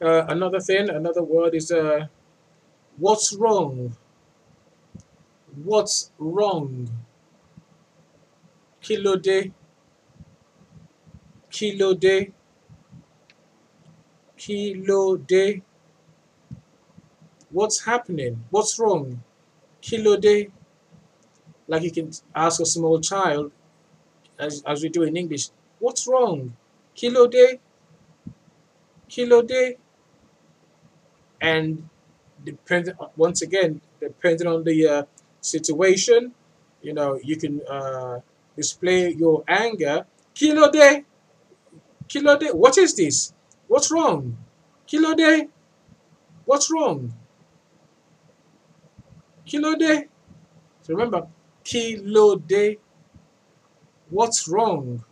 Uh, 0.00 0.26
another 0.28 0.60
thing, 0.60 0.90
another 0.90 1.22
word 1.22 1.54
is 1.54 1.70
uh, 1.70 2.06
what's 2.98 3.34
wrong? 3.34 3.96
What's 5.62 6.10
wrong? 6.18 6.90
Kilode, 8.82 9.52
kilode, 11.50 12.32
Kilode, 14.44 15.26
Kilode. 15.26 15.62
What's 17.50 17.84
happening? 17.84 18.44
What's 18.50 18.78
wrong? 18.78 19.22
Kilode. 19.82 20.50
Like 21.68 21.82
you 21.82 21.92
can 21.92 22.10
ask 22.34 22.60
a 22.60 22.66
small 22.66 23.00
child, 23.00 23.52
as, 24.38 24.62
as 24.66 24.82
we 24.82 24.88
do 24.90 25.02
in 25.02 25.16
English, 25.16 25.50
what's 25.78 26.06
wrong? 26.06 26.56
Kilode, 26.96 27.58
Kilode. 29.08 29.76
And 31.40 31.88
depending 32.44 32.94
once 33.16 33.42
again, 33.42 33.80
depending 34.00 34.46
on 34.48 34.64
the 34.64 34.88
uh, 34.88 35.04
situation, 35.40 36.34
you 36.82 36.94
know, 36.94 37.20
you 37.22 37.36
can 37.36 37.62
uh, 37.68 38.20
display 38.56 39.10
your 39.10 39.44
anger. 39.48 40.06
Kilode, 40.34 41.04
Kilode, 42.08 42.54
what 42.54 42.78
is 42.78 42.96
this? 42.96 43.33
What's 43.68 43.90
wrong? 43.90 44.36
Kilode, 44.86 45.48
what's 46.44 46.70
wrong? 46.70 47.14
Kilode. 49.46 50.08
So 50.82 50.94
remember, 50.94 51.26
Kilode, 51.64 52.78
what's 54.10 54.46
wrong? 54.46 55.04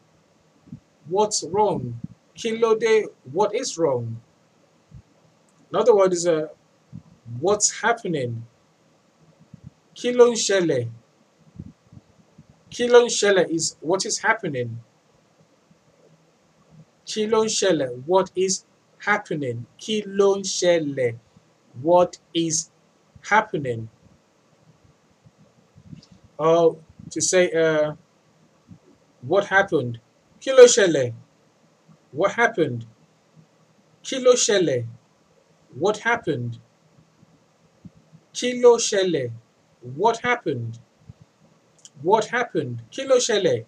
What's 1.09 1.43
wrong? 1.45 2.01
Kilode, 2.37 3.05
what 3.33 3.55
is 3.55 3.77
wrong? 3.79 4.21
Another 5.71 5.95
word 5.95 6.13
is 6.13 6.27
uh, 6.27 6.49
what's 7.41 7.81
happening? 7.81 8.47
Kilon 9.97 10.35
shele. 10.35 10.91
Kilon 12.71 13.07
shele 13.07 13.49
is 13.51 13.77
what 13.81 14.05
is 14.05 14.19
happening. 14.19 14.81
Kilon 17.13 17.45
shele, 17.47 18.03
what 18.07 18.31
is 18.35 18.65
happening? 19.01 19.67
Kilon 19.79 20.41
shele, 20.45 21.19
what 21.83 22.17
is 22.33 22.71
happening? 23.29 23.91
Or 26.39 26.79
to 27.11 27.21
say, 27.21 27.51
uh, 27.53 27.97
what 29.21 29.45
happened? 29.49 30.01
Kilo 30.41 30.65
shele, 30.65 31.13
what 32.13 32.33
happened? 32.33 32.87
Kilo 34.03 34.33
shele, 34.33 34.87
what 35.79 35.99
happened? 35.99 36.61
Kilo 38.33 38.79
shele, 38.79 39.33
what 39.83 40.17
happened? 40.21 40.79
What 42.01 42.25
happened? 42.29 42.81
Kilo 42.91 43.17
shele, 43.17 43.67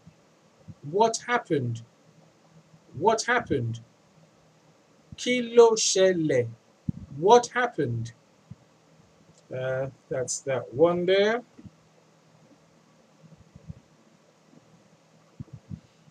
what 0.91 1.19
happened? 1.27 1.83
What 2.99 3.23
happened? 3.25 3.81
Kilo 5.17 5.73
shele, 5.73 6.49
what 7.19 7.49
happened? 7.49 8.13
Uh, 9.55 9.87
that's 10.09 10.41
that 10.41 10.73
one 10.75 11.07
there. 11.07 11.43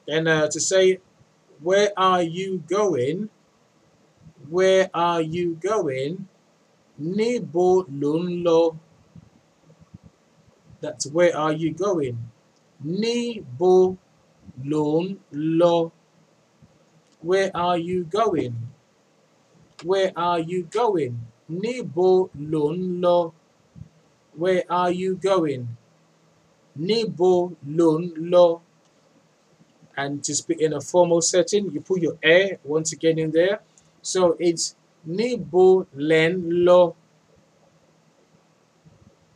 And 0.08 0.28
uh, 0.28 0.48
to 0.50 0.60
say, 0.60 1.00
where 1.62 1.92
are 1.98 2.22
you 2.22 2.64
going? 2.68 3.30
Where 4.50 4.90
are 4.94 5.22
you 5.22 5.56
going? 5.56 6.28
Níbo 7.02 7.86
lò? 7.90 8.78
That's 10.82 11.08
where 11.08 11.36
are 11.36 11.54
you 11.54 11.74
going? 11.74 12.18
Níbo 12.86 13.98
lò 14.64 15.18
lọ? 15.34 15.92
Where 17.24 17.52
are 17.56 17.78
you 17.78 18.04
going? 18.04 18.54
Where 19.84 20.12
are 20.16 20.40
you 20.40 20.64
going? 20.64 21.20
Níbo 21.50 22.30
lò 22.38 22.66
lọ? 23.04 23.32
Where 24.36 24.64
are 24.70 24.92
you 24.92 25.16
going? 25.16 25.68
Níbo 26.78 27.56
lò 27.66 27.90
lọ? 28.32 28.60
And 29.96 30.22
to 30.24 30.36
speak 30.36 30.60
in 30.60 30.74
a 30.74 30.82
formal 30.82 31.22
setting, 31.22 31.72
you 31.72 31.80
put 31.80 32.02
your 32.02 32.18
air 32.22 32.60
once 32.66 32.92
again 32.92 33.18
in 33.18 33.32
there. 33.32 33.62
So 34.02 34.36
it's 34.38 34.76
Níbo 35.08 35.86
ń 35.96 36.66
lọ? 36.68 36.94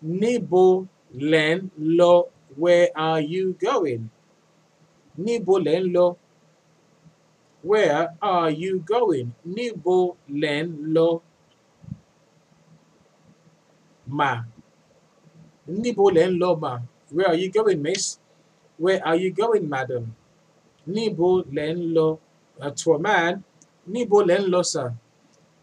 Níbo 0.04 0.88
ń 1.16 1.70
lọ? 1.80 2.28
Where 2.58 2.90
are 2.96 3.22
you 3.22 3.54
going? 3.54 4.10
Níbo 5.18 5.60
ń 5.64 5.94
lọ? 5.96 6.18
Where 7.68 8.04
are 8.22 8.50
you 8.62 8.74
going? 8.94 9.28
Níbo 9.56 10.16
ń 10.30 10.68
lọ? 10.96 11.10
Ma. 14.18 14.32
Níbo 15.82 16.06
ń 16.16 16.32
lọ 16.42 16.52
mà? 16.64 16.74
Where 17.14 17.28
are 17.32 17.36
you 17.42 17.50
going, 17.58 17.82
miss? 17.82 18.20
Where 18.84 19.02
are 19.08 19.18
you 19.24 19.32
going, 19.42 19.66
madam? 19.76 20.04
Níbo 20.88 21.30
ń 21.44 21.78
lọ? 21.96 22.08
Uh, 22.62 22.72
to 22.80 22.94
a 22.94 23.00
man, 23.00 23.44
Níbo 23.94 24.18
ń 24.24 24.48
lọ, 24.54 24.62
sir? 24.66 24.90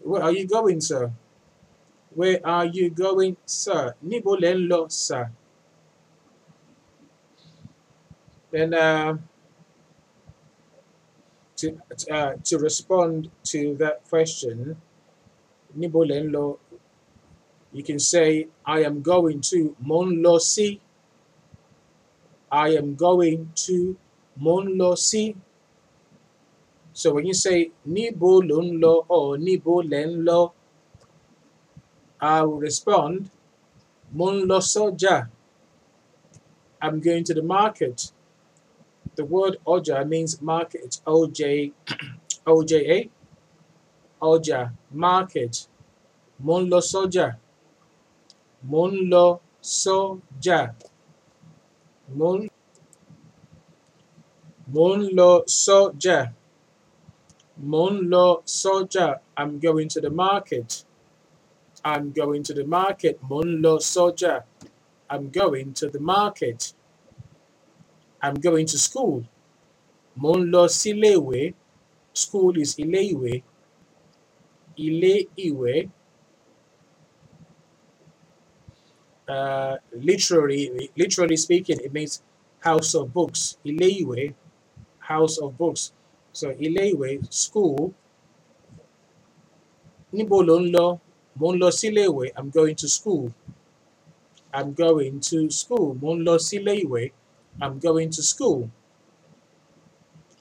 Where 0.09 0.23
are 0.27 0.33
you 0.39 0.47
going, 0.47 0.81
sir? 0.83 1.11
Where 2.15 2.39
are 2.45 2.67
you 2.67 2.91
going, 2.91 3.37
sir? 3.47 3.95
Níbo 4.05 4.33
ń 4.41 4.69
lọ, 4.71 4.81
sir? 4.91 5.31
Then 8.51 8.75
uh, 8.75 9.17
to 11.57 11.79
uh, 12.11 12.35
to 12.45 12.59
respond 12.59 13.31
to 13.45 13.75
that 13.77 14.05
question, 14.09 14.77
Níbo 15.79 16.05
lọ? 16.35 16.59
You 17.73 17.83
can 17.83 17.99
say, 17.99 18.47
I 18.65 18.85
am 18.85 19.03
going 19.03 19.41
to 19.51 19.75
Mo 19.81 20.05
ń 20.05 20.23
lọ 20.23 20.39
sí. 20.39 20.79
I 22.51 22.69
am 22.81 22.95
going 22.95 23.51
to 23.67 23.97
Mo 24.37 24.63
ń 24.63 24.77
lọ 24.81 24.95
sí. 24.97 25.35
So 26.93 27.15
when 27.15 27.27
you 27.27 27.35
say 27.35 27.73
Níbo 27.89 28.31
lò 28.49 29.05
or 29.09 29.37
Níbo 29.39 29.83
lọ, 29.83 30.53
I 32.21 32.43
will 32.43 32.59
respond, 32.69 33.31
Mo 34.13 34.27
ń 34.31 34.47
lọ 34.47 34.59
sọ́jà. 34.73 35.29
I'm 36.81 37.01
going 37.01 37.25
to 37.25 37.35
the 37.35 37.43
market. 37.43 38.13
The 39.17 39.25
word 39.25 39.57
ọjà 39.67 40.07
means 40.09 40.41
market. 40.43 41.01
O-J, 41.07 41.73
O-J-A. 42.47 42.99
Ọjà, 44.31 44.61
market. 44.91 45.55
Mo 46.45 46.55
ń 46.61 46.65
lọ 46.73 46.81
sọ́jà. 46.93 47.27
Mo 48.71 48.83
ń 48.91 48.95
lọ 49.13 49.27
sọ́jà. 49.81 50.61
Mo 52.19 52.31
ń 52.39 52.49
Mo 54.75 54.87
ń 54.99 55.01
lọ 55.19 55.31
sọ́jà. 55.65 56.19
Mo 57.71 57.85
ń 57.93 57.95
lọ 58.13 58.27
sọ́jà. 58.61 59.07
I'm 59.41 59.53
going 59.65 59.89
to 59.95 60.01
the 60.01 60.11
market. 60.11 60.71
I'm 61.85 62.05
going 62.19 62.43
to 62.49 62.55
the 62.55 62.65
market. 62.79 63.17
Mo 63.29 63.39
ń 63.47 63.51
lọ 63.65 63.75
sọ́jà. 63.95 64.35
I'm 65.13 65.25
going 65.41 65.71
to 65.81 65.87
the 65.95 66.01
market. 66.01 66.61
I'm 68.25 68.37
going 68.47 68.65
to 68.73 68.79
school. 68.79 69.17
Mo 70.17 70.33
ń 70.41 70.43
lọ. 70.55 70.65
School 72.23 72.55
is 72.63 72.73
ilé 72.83 73.01
ìwé. 73.13 73.33
Ìwé. 75.47 75.75
Uh, 79.35 79.77
literally, 79.93 80.91
literally 80.97 81.37
speaking, 81.37 81.79
it 81.81 81.93
means 81.93 82.23
house 82.61 82.95
of 83.01 83.13
books. 83.13 83.59
Ilé 83.71 83.89
ìwé, 84.03 84.35
house 85.11 85.37
of 85.45 85.51
books. 85.59 85.93
So 86.33 86.47
ilé 86.67 86.85
ìwé, 86.95 87.11
school. 87.43 87.93
Lò 90.15 90.57
ń 90.63 90.67
lọ? 90.77 90.87
Mo. 91.37 91.49
I'm 92.39 92.49
going 92.59 92.77
to 92.77 92.89
school. 92.89 93.35
I'm 94.59 94.73
going 94.73 95.21
to 95.29 95.51
school. 95.51 95.89
Mo 96.01 96.11
ń 96.17 96.25
lọ. 96.27 96.35
I'm 97.61 97.79
going 97.79 98.11
to 98.11 98.23
school. 98.23 98.71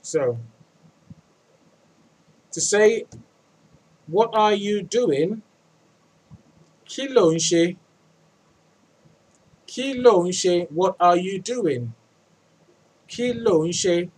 So, 0.01 0.37
to 2.51 2.61
say, 2.61 3.05
what 4.07 4.29
are 4.35 4.53
you 4.53 4.83
doing? 4.83 5.41
Kí 6.85 7.07
lò? 7.09 7.77
What 10.69 10.95
are 10.99 11.17
you 11.17 11.39
doing? 11.39 11.93
Kí? 13.07 14.11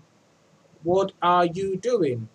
What 0.83 1.11
are 1.21 1.45
you 1.45 1.77
doing? 1.77 2.29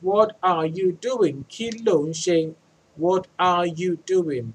What 0.00 0.36
are 0.42 0.66
you 0.66 0.92
doing? 0.92 1.44
Kí? 1.48 2.54
What 2.96 3.26
are 3.38 3.66
you 3.66 3.96
doing? 4.04 4.52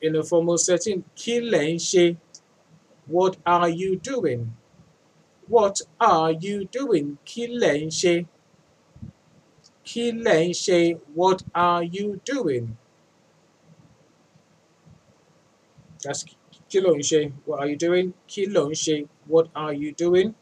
In 0.00 0.16
a 0.16 0.22
formal 0.22 0.58
setting, 0.58 1.04
kí? 1.16 2.16
What 3.06 3.36
are 3.46 3.68
you 3.68 3.96
doing? 3.96 4.56
What 5.48 5.80
are 6.00 6.32
you 6.32 6.64
doing? 6.66 7.18
Kí 7.24 7.46
lẹ̀? 7.48 8.16
What 11.14 11.42
are 11.54 11.82
you 11.84 12.20
doing? 12.24 12.76
That's 16.02 16.24
kí? 16.24 17.32
What 17.44 17.60
are 17.60 17.66
you 17.68 17.76
doing? 17.76 18.14
Kí? 18.28 19.08
What 19.26 19.48
are 19.54 19.72
you 19.72 19.92
doing? 19.92 20.34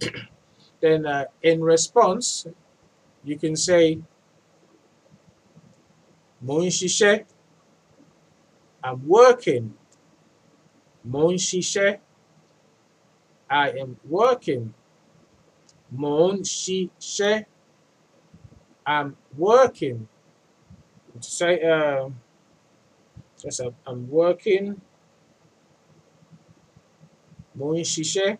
then 0.80 1.06
uh, 1.06 1.24
in 1.42 1.62
response, 1.62 2.46
you 3.24 3.38
can 3.38 3.54
say, 3.56 4.00
Mo. 6.40 6.68
I'm 8.84 9.06
working. 9.06 9.74
Mo 11.04 11.30
ń. 11.32 11.98
I 13.50 13.68
am 13.82 13.96
working. 14.08 14.72
Mo 15.90 16.32
ń. 16.32 16.42
I'm 18.86 19.16
working. 19.36 20.08
Say, 21.20 21.62
uh, 21.62 22.08
yes, 23.44 23.60
I'm, 23.86 24.08
working. 24.10 24.80
Mo 27.54 27.72
ń 27.74 27.82
ṣiṣẹ́. 27.84 28.38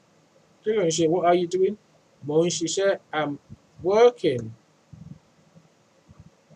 Kí 0.62 0.70
ló? 0.76 0.82
What 1.10 1.24
are 1.26 1.34
you 1.34 1.46
doing? 1.46 1.76
Mo 2.24 2.42
ń. 2.44 2.98
I'm 3.12 3.38
working. 3.82 4.54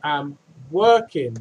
I'm 0.03 0.39
working. 0.71 1.35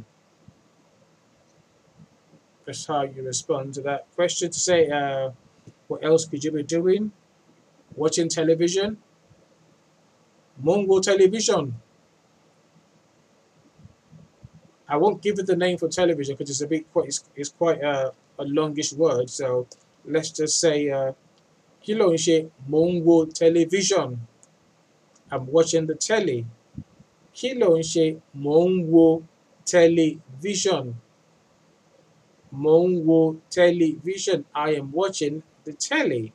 That's 2.65 2.85
how 2.87 3.03
you 3.03 3.23
respond 3.23 3.73
to 3.75 3.81
that 3.81 4.07
question. 4.15 4.49
To 4.51 4.59
say, 4.59 4.89
uh, 4.89 5.31
what 5.87 6.03
else 6.03 6.25
could 6.25 6.43
you 6.43 6.51
be 6.51 6.63
doing? 6.63 7.11
Watching 7.95 8.27
television? 8.29 8.97
Mo 10.63 10.75
ń 10.77 10.87
wo 10.87 10.99
television. 10.99 11.75
I 14.87 14.97
won't 14.97 15.21
give 15.21 15.39
it 15.39 15.47
the 15.47 15.55
name 15.55 15.77
for 15.77 15.87
television 15.89 16.35
because 16.35 16.49
it's 16.49 16.61
a 16.61 16.67
bit 16.67 16.91
quite 16.91 17.07
it's, 17.07 17.23
it's 17.35 17.49
quite 17.49 17.81
a, 17.81 18.13
a 18.39 18.45
longish 18.45 18.93
word. 18.93 19.29
So 19.29 19.67
let's 20.05 20.31
just 20.31 20.59
say 20.59 20.89
uh, 20.89 21.11
kí 21.83 21.93
ló 21.95 22.09
ń 22.13 22.17
ṣe? 22.17 22.49
Mo 22.67 22.81
ń 22.89 23.03
wo 23.03 23.25
television. 23.25 24.19
I'm 25.31 25.45
watching 25.47 25.85
the 25.85 25.95
telly. 25.95 26.45
Kí 27.33 27.53
ló 27.59 27.77
ń 27.77 27.83
ṣe? 27.83 28.19
Mo 28.33 28.65
ń 28.67 28.85
wo 28.89 29.23
television. 29.65 30.95
Mo 32.63 32.87
ń 32.87 33.03
wo 33.07 33.19
television. 33.49 34.45
I 34.53 34.75
am 34.79 34.91
watching 34.91 35.43
the 35.65 35.73
telly. 35.73 36.33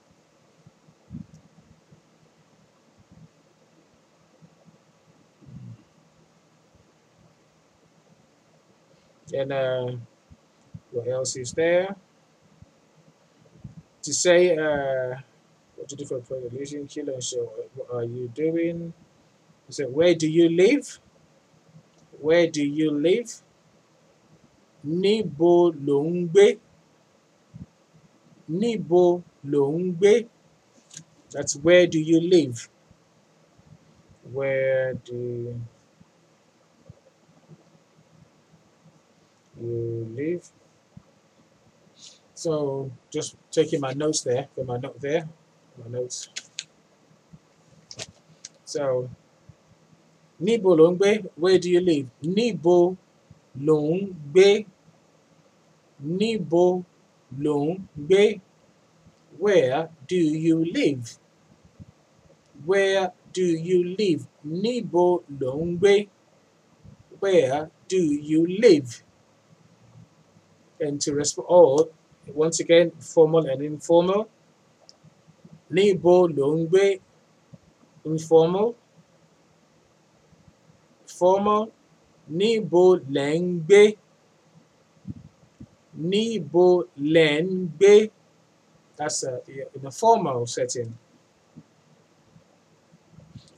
And 9.33 9.53
uh, 9.53 9.93
what 10.91 11.07
else 11.09 11.37
is 11.37 11.53
there? 11.53 11.95
To 14.03 14.15
say, 14.15 14.57
uh, 14.57 15.17
what 15.77 15.89
to 15.89 15.97
do 15.97 16.05
for 16.05 16.21
production, 16.21 16.87
killer 16.87 17.21
show, 17.21 17.45
what 17.75 17.89
are 17.95 18.05
you 18.05 18.29
doing? 18.29 18.93
You 19.69 19.73
say, 19.73 19.85
where 19.85 20.15
do 20.15 20.29
you 20.29 20.49
live? 20.49 20.99
Where 22.21 22.47
do 22.49 22.65
you 22.65 22.91
live? 22.91 23.43
Níbo 24.85 25.53
lò 25.87 25.99
ń 26.09 26.17
gbé? 26.33 26.47
Níbo 28.61 29.03
lò 29.53 29.63
ń 29.79 29.85
gbé? 29.99 30.13
That's 31.33 31.55
where 31.65 31.87
do 31.87 31.99
you 32.01 32.19
live? 32.21 32.69
Where 34.33 34.95
do 34.95 35.61
you 39.61 40.09
live? 40.17 40.45
So 42.35 42.91
just 43.11 43.37
taking 43.51 43.81
my 43.81 43.93
notes 43.93 44.23
there, 44.23 44.49
got 44.57 44.67
my 44.67 44.79
note 44.79 44.99
there, 45.01 45.29
my 45.77 45.89
notes. 45.91 46.31
So 48.65 49.11
níbo 50.41 50.73
gbé? 50.97 51.29
Where 51.37 51.59
do 51.59 51.69
you 51.69 51.81
live? 51.81 52.07
Níbo 52.25 52.97
lò 53.67 53.79
ń 53.97 54.01
gbé? 54.33 54.49
Níbo 56.19 56.65
lò 57.45 57.57
gbé? 58.07 58.23
Where 59.39 59.89
do 60.09 60.17
you 60.17 60.65
live? 60.77 61.19
Where 62.67 63.13
do 63.33 63.43
you 63.69 63.79
live? 63.99 64.23
Níbo 64.45 65.23
lò 65.41 65.53
gbé? 65.79 66.09
Where 67.21 67.71
do 67.89 67.97
you 67.99 68.47
live? 68.47 69.03
And 70.81 71.01
to 71.03 71.13
respond, 71.15 71.47
or 71.49 71.89
once 72.35 72.61
again, 72.61 72.91
formal 73.01 73.47
and 73.47 73.63
informal. 73.63 74.29
Níbo 75.71 76.29
lò 76.29 76.49
gbé? 76.69 77.01
Informal. 78.05 78.75
Formal. 81.07 81.71
Níbo 82.39 82.85
lẹ̀ 83.15 83.35
ń 83.43 83.45
gbé? 83.67 83.83
Níbo 86.11 86.67
lẹ̀ 87.15 87.37
ń 87.47 87.49
gbé? 87.77 87.95
That's 88.97 89.21
uh, 89.25 89.39
in 89.77 89.87
a 89.87 89.91
formal 90.01 90.41
setting. 90.47 90.91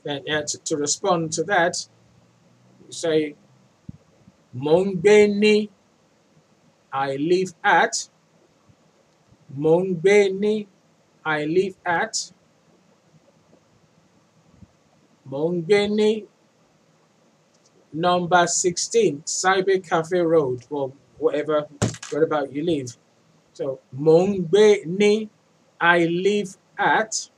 And 0.05 0.29
uh, 0.29 0.41
to, 0.49 0.57
to 0.67 0.77
respond 0.77 1.31
to 1.33 1.43
that, 1.43 1.75
you 2.85 2.91
say, 2.93 3.35
Mo 4.53 4.85
I 6.93 7.15
live 7.15 7.53
at. 7.63 8.07
Mo 9.55 9.83
I 11.25 11.45
live 11.45 11.75
at. 11.85 12.31
Mo 15.25 15.51
number 17.93 18.47
16, 18.47 19.21
Cyber 19.25 19.87
Cafe 19.87 20.19
Road, 20.19 20.65
or 20.69 20.91
whatever, 21.17 21.67
what 22.09 22.23
about 22.23 22.51
you 22.51 22.63
live. 22.63 22.97
So, 23.53 23.79
Mo 23.91 24.25
ń 24.27 24.49
ní, 24.49 25.29
I 25.79 26.05
live 26.05 26.57
at. 26.77 27.29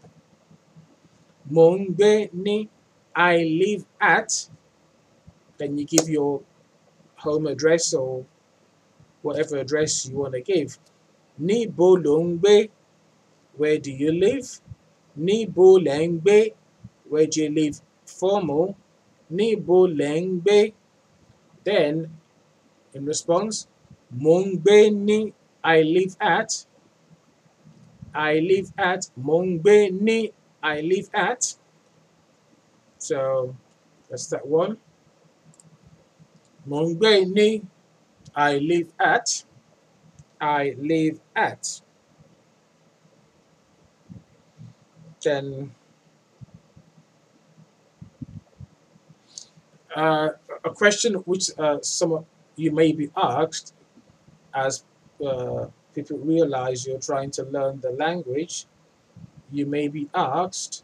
Mo 1.50 1.78
ń 1.78 1.96
ní, 2.34 2.70
I 3.15 3.38
live 3.44 3.86
at. 4.00 4.50
Then 5.58 5.78
you 5.78 5.86
give 5.86 6.08
your 6.10 6.41
home 7.18 7.48
address 7.48 7.94
or 7.94 8.26
whatever 9.22 9.58
address 9.58 10.08
you 10.08 10.18
want 10.18 10.34
to 10.34 10.41
give. 10.41 10.78
Ń 11.41 11.74
gbé? 11.76 12.70
Where 13.58 13.78
do 13.78 13.91
you 13.91 14.12
live? 14.12 14.62
Ń 15.20 15.52
gbé? 15.54 16.54
Where 17.10 17.28
do 17.28 17.44
you 17.44 17.50
live? 17.50 17.82
Formal. 18.06 18.76
Níbo 19.38 19.77
lẹ̀ 19.99 20.17
ń? 20.21 20.73
Then, 21.65 21.95
in 22.93 23.05
response, 23.11 23.67
gbé 24.21 24.77
ní 25.07 25.19
I 25.63 25.77
live 25.81 26.15
at. 26.21 26.51
I 28.13 28.33
live 28.49 28.71
at. 28.77 29.01
Gbé 29.17 29.77
ní 30.05 30.31
I 30.61 30.81
live 30.81 31.09
at. 31.13 31.41
So 32.99 33.55
that's 34.09 34.27
that 34.27 34.45
one. 34.47 34.77
Gbé 36.69 37.25
ní 37.35 37.49
I 38.35 38.51
live 38.59 38.91
at. 38.99 39.45
I 40.39 40.75
live 40.77 41.19
at. 41.35 41.81
Then 45.23 45.73
uh, 49.95 50.29
a 50.63 50.69
question 50.71 51.13
which 51.25 51.49
uh, 51.58 51.77
some 51.81 52.12
of 52.12 52.25
you 52.55 52.71
may 52.71 52.91
be 52.91 53.10
asked 53.15 53.73
as 54.53 54.84
uh, 55.25 55.65
people 55.93 56.17
realize 56.19 56.86
you're 56.86 56.99
trying 56.99 57.31
to 57.31 57.43
learn 57.43 57.79
the 57.81 57.91
language, 57.91 58.65
you 59.51 59.65
may 59.65 59.88
be 59.88 60.10
asked, 60.13 60.84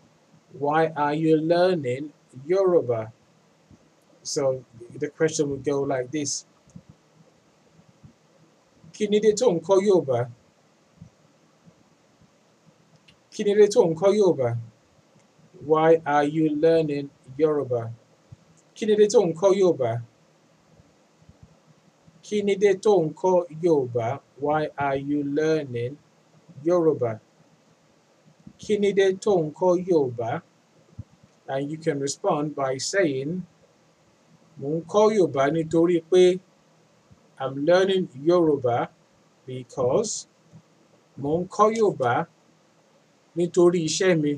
why 0.54 0.88
are 0.95 1.13
you 1.13 1.38
learning 1.38 2.12
Yoruba? 2.45 3.12
So 4.24 4.63
the 4.97 5.10
question 5.10 5.50
would 5.50 5.63
go 5.63 5.82
like 5.82 6.12
this. 6.12 6.45
Kí 8.93 9.10
ni 9.10 9.19
dé 9.19 9.32
tó 9.34 9.50
ń 9.52 9.60
kọ́ 9.65 9.82
Yorùbá? 9.88 10.30
Kí 13.34 13.43
ni 13.45 13.54
dé 13.56 13.65
tó 13.74 13.82
ń 13.88 13.95
Yorùbá? 13.95 14.58
Why 15.65 16.02
are 16.06 16.24
you 16.26 16.50
learning 16.56 17.10
Yoruba? 17.38 17.91
Kí 18.82 18.88
dé 18.89 18.96
ń 19.28 19.30
kọ́ 19.39 19.52
dé 22.62 22.70
ń 23.04 23.10
kọ́? 23.20 24.08
Why 24.44 24.62
are 24.86 24.98
you 25.10 25.20
learning 25.38 25.94
Yoruba? 26.65 27.12
Kí 28.62 28.74
dé 28.98 29.06
ń 29.13 29.17
kọ́? 29.58 30.41
And 31.52 31.62
you 31.70 31.78
can 31.84 31.98
respond 32.06 32.48
by 32.60 32.74
saying, 32.91 33.32
Mò 34.60 34.67
ń 34.78 34.82
kọ́ 34.91 35.06
Yorùbá 35.15 35.44
nítorí 35.56 35.98
pé 36.12 36.24
I'm 37.41 37.56
learning 37.67 38.06
Yoruba 38.28 38.78
because 39.48 40.12
mò 41.22 41.34
ń 41.39 41.44
kọ́ 41.54 41.67
Yorùbá 41.78 42.13
nítorí 43.38 43.80
iṣẹ́ 43.89 44.13
mi. 44.22 44.34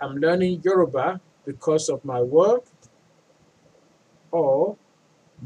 I'm 0.00 0.14
learning 0.22 0.56
Yoruba 0.66 1.06
because 1.50 1.84
of 1.94 2.00
my 2.12 2.20
work. 2.36 2.64
Or 4.30 4.76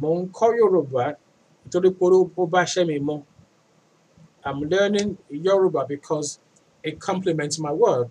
kọ́ 0.00 0.48
Yorùbá 0.58 1.04
bá 2.52 2.60
iṣẹ́ 2.66 2.84
mi 2.88 2.96
mu. 3.06 3.16
I'm 4.44 4.60
learning 4.72 5.10
Yoruba 5.46 5.80
because 5.86 6.28
it 6.82 6.98
complements 7.08 7.56
my 7.66 7.70
work. 7.84 8.10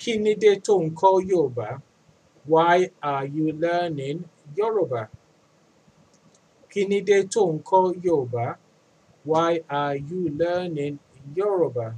Kí 0.00 0.12
ni 0.24 0.32
dé 0.42 0.50
tó 0.66 0.74
ń 0.84 0.88
Yorùbá? 1.30 1.68
Why 2.52 2.76
are 3.02 3.24
you 3.36 3.46
learning 3.64 4.18
Yoruba? 4.58 5.02
Kí 6.70 6.80
ni 6.90 6.98
dé 7.08 7.18
tó 7.32 7.42
ń 7.52 7.56
Yorùbá? 8.06 8.46
Why 9.30 9.52
are 9.80 9.96
you 9.96 10.20
learning 10.42 10.98
Yoruba? 11.34 11.88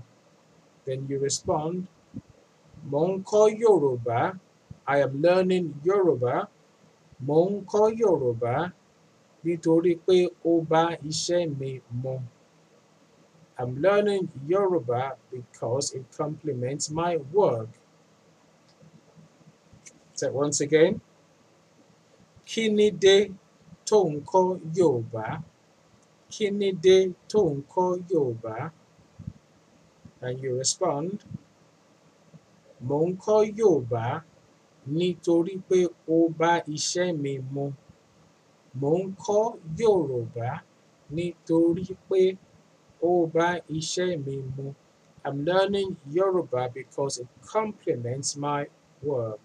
Then 0.86 1.00
you 1.08 1.18
respond, 1.18 1.88
Kọ́ 3.28 3.44
Yorùbá. 3.62 4.18
I 4.86 4.96
am 5.04 5.12
learning 5.24 5.66
Yoruba. 5.86 6.34
Kọ́ 7.70 7.86
Yorùbá 8.00 8.54
nítorí 9.44 9.92
pé 10.06 10.16
ó 10.50 10.52
iṣẹ́ 11.10 11.42
mi. 11.58 11.70
I'm 13.60 13.72
learning 13.84 14.24
Yoruba 14.50 15.02
because 15.32 15.86
it 15.98 16.04
complements 16.16 16.86
my 17.00 17.12
work. 17.38 17.68
So 20.18 20.26
once 20.42 20.58
again, 20.66 20.94
kí 22.48 22.62
ni 22.76 22.86
dé 23.04 23.16
Yorùbá? 24.76 25.26
Kí 26.32 26.46
ni 26.58 26.68
dé 26.84 26.96
Yorùbá? 28.10 28.56
And 30.20 30.34
you 30.42 30.56
respond, 30.56 31.24
Mò 32.86 32.96
ń 33.08 33.10
kọ́ 33.22 33.40
Yorùbá 33.58 34.04
nítorí 34.96 35.54
pé 35.68 35.78
ó 36.14 36.16
bá 36.38 36.50
iṣẹ́ 36.76 37.08
mi 37.22 37.32
mu. 37.52 37.64
Mò 38.80 38.90
ń 39.02 39.06
kọ́ 39.24 39.44
Yorùbá 39.80 40.48
nítorí 41.16 41.84
pé 42.08 42.20
ó 43.08 43.10
bá 43.34 43.46
iṣẹ́ 43.78 44.10
mi 44.24 44.36
mu. 44.56 44.66
I'm 45.24 45.44
learning 45.44 45.96
Yoruba 46.10 46.70
because 46.72 47.18
it 47.18 47.28
complements 47.42 48.36
my 48.36 48.66
work. 49.02 49.40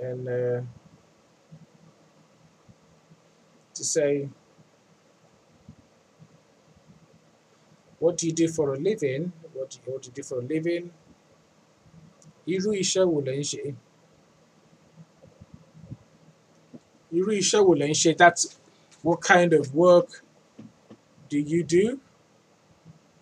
And 0.00 0.28
uh, 0.28 0.60
to 3.74 3.84
say, 3.84 4.28
what 7.98 8.18
do 8.18 8.26
you 8.26 8.32
do 8.32 8.48
for 8.48 8.74
a 8.74 8.78
living? 8.78 9.32
What 9.60 9.78
what 9.84 10.06
you 10.06 10.12
do 10.12 10.22
for 10.22 10.38
a 10.38 10.42
living? 10.54 10.90
Irú 12.54 12.70
iṣẹ́ 12.82 13.04
wo 13.12 13.18
lẹ̀ 13.26 13.36
ń 13.40 13.44
ṣe? 13.50 13.62
Irú 17.16 17.30
iṣẹ́ 17.40 17.60
wo 17.66 17.72
lẹ̀ 17.80 17.90
ń? 17.92 18.16
That's 18.22 18.42
what 19.06 19.20
kind 19.32 19.52
of 19.58 19.64
work 19.74 20.08
do 21.28 21.38
you 21.52 21.62
do? 21.76 22.00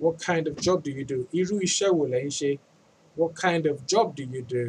What 0.02 0.16
kind 0.28 0.44
of 0.50 0.54
job 0.66 0.78
do 0.86 0.90
you 0.98 1.04
do? 1.12 1.18
Irú 1.40 1.56
iṣẹ́ 1.68 1.90
wo 1.98 2.04
lẹ̀ 2.14 2.24
ń? 2.30 2.60
What 3.18 3.32
kind 3.44 3.64
of 3.66 3.76
job 3.92 4.06
do 4.18 4.22
you 4.34 4.42
do? 4.56 4.64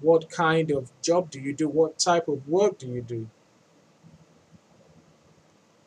What 0.00 0.22
kind 0.30 0.68
of 0.70 0.84
job 1.08 1.22
do 1.32 1.38
you 1.46 1.52
do? 1.60 1.66
What 1.78 1.92
type 1.98 2.26
of 2.28 2.38
work 2.56 2.78
do 2.78 2.86
you 2.86 3.02
do? 3.02 3.20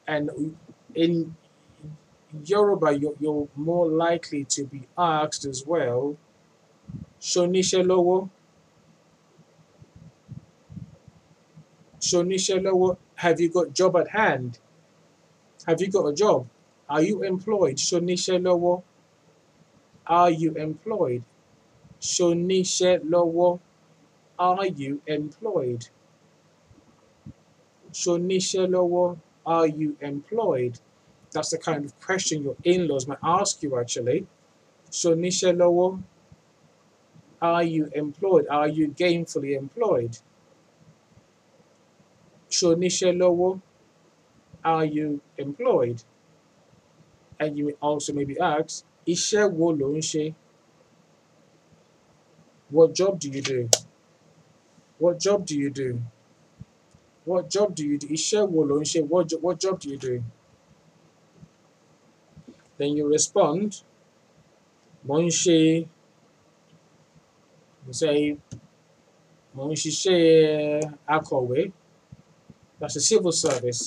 And 0.06 0.26
in 0.96 1.14
Yoruba, 2.44 2.98
you're, 2.98 3.16
you're 3.20 3.48
more 3.56 3.88
likely 3.88 4.44
to 4.46 4.64
be 4.66 4.88
asked 4.98 5.46
as 5.46 5.66
well, 5.66 6.16
Shonishe 7.20 7.84
lowo? 7.84 8.30
Shonishe 12.00 12.62
lowo? 12.62 12.98
Have 13.16 13.40
you 13.40 13.50
got 13.50 13.74
job 13.74 13.98
at 13.98 14.10
hand? 14.10 14.60
Have 15.66 15.82
you 15.82 15.90
got 15.92 16.06
a 16.06 16.14
job? 16.14 16.48
Are 16.90 17.02
you 17.02 17.24
employed? 17.24 17.78
Shonishe 17.78 18.40
lowo? 18.42 18.84
Are 20.08 20.30
you 20.30 20.54
employed? 20.54 21.24
Shonishe 22.00 23.00
lowo? 23.04 23.60
Are 24.38 24.68
you 24.68 25.02
employed? 25.08 25.88
Shonishe 27.92 28.68
lowo? 28.70 29.18
Are 29.46 29.68
you 29.68 29.98
employed? 30.00 30.80
That's 31.32 31.50
the 31.52 31.58
kind 31.58 31.86
of 31.86 32.00
question 32.00 32.44
your 32.44 32.56
in-laws 32.64 33.08
might 33.08 33.20
ask 33.24 33.62
you 33.62 33.80
actually. 33.80 34.26
Shonishe 34.92 35.56
lowo? 35.56 36.02
Are 37.42 37.64
you 37.64 37.90
employed? 37.94 38.48
Are 38.50 38.68
you 38.68 38.90
gainfully 38.90 39.56
employed? 39.58 40.18
Shonishe 42.50 43.16
lowo? 43.16 43.62
Are 44.64 44.86
you 44.86 45.22
employed? 45.38 46.04
And 47.40 47.58
you 47.58 47.68
may 47.68 47.74
also 47.82 48.14
maybe 48.14 48.38
ask, 48.40 48.84
Iṣẹ́ 49.08 49.52
wo 49.54 49.74
lò 49.74 49.96
ń? 49.96 50.36
What 52.70 52.94
job 52.94 53.20
do 53.20 53.30
you 53.30 53.42
do? 53.42 53.70
What 54.98 55.20
job 55.20 55.46
do 55.46 55.58
you 55.58 55.70
do? 55.70 56.02
What 57.26 57.50
job 57.50 57.76
do 57.76 57.86
you 57.88 57.98
do? 57.98 58.08
Iṣẹ́ 58.08 58.50
wo 58.50 58.66
lò 58.66 58.82
ń? 58.82 59.08
What, 59.08 59.28
jo- 59.30 59.38
what 59.40 59.60
job 59.60 59.80
do 59.80 59.90
you 59.90 59.98
do? 59.98 60.24
Then 62.80 62.96
you 62.96 63.06
respond, 63.12 63.84
Mo 65.04 65.16
ń 65.20 65.28
ṣe, 65.42 65.60
you 67.86 67.94
say, 67.94 68.38
Mo 69.56 69.64
ń 69.68 69.76
ṣiṣẹ́ 69.84 70.24
akọ̀wé. 71.16 71.62
That's 72.80 72.96
a 72.96 73.02
civil 73.10 73.34
service. 73.46 73.84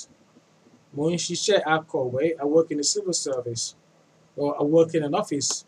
Mo 0.95 1.05
ń 1.11 1.17
ṣiṣẹ́ 1.27 1.65
akọ̀wé. 1.75 2.25
I 2.39 2.45
work 2.45 2.69
in 2.73 2.79
the 2.79 2.85
civil 2.85 3.15
service. 3.27 3.65
Or 4.37 4.51
I 4.61 4.63
work 4.65 4.91
in 4.95 5.03
an 5.09 5.15
office. 5.15 5.65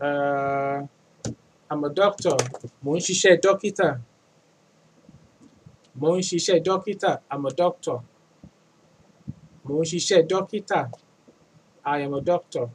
Uh, 0.00 0.86
I'm 1.70 1.82
a 1.82 1.90
doctor. 2.02 2.36
Mo 2.84 2.92
ń 2.94 3.00
dókítà. 3.44 3.88
Mo 6.00 6.10
ń 6.18 6.22
dókítà. 6.68 7.12
I'm 7.30 7.44
a 7.46 7.50
doctor. 7.50 7.98
Mo 9.72 9.80
ń 9.80 10.26
dókítà. 10.28 10.80
I 11.84 12.00
am 12.04 12.12
a 12.12 12.20
doctor. 12.20 12.66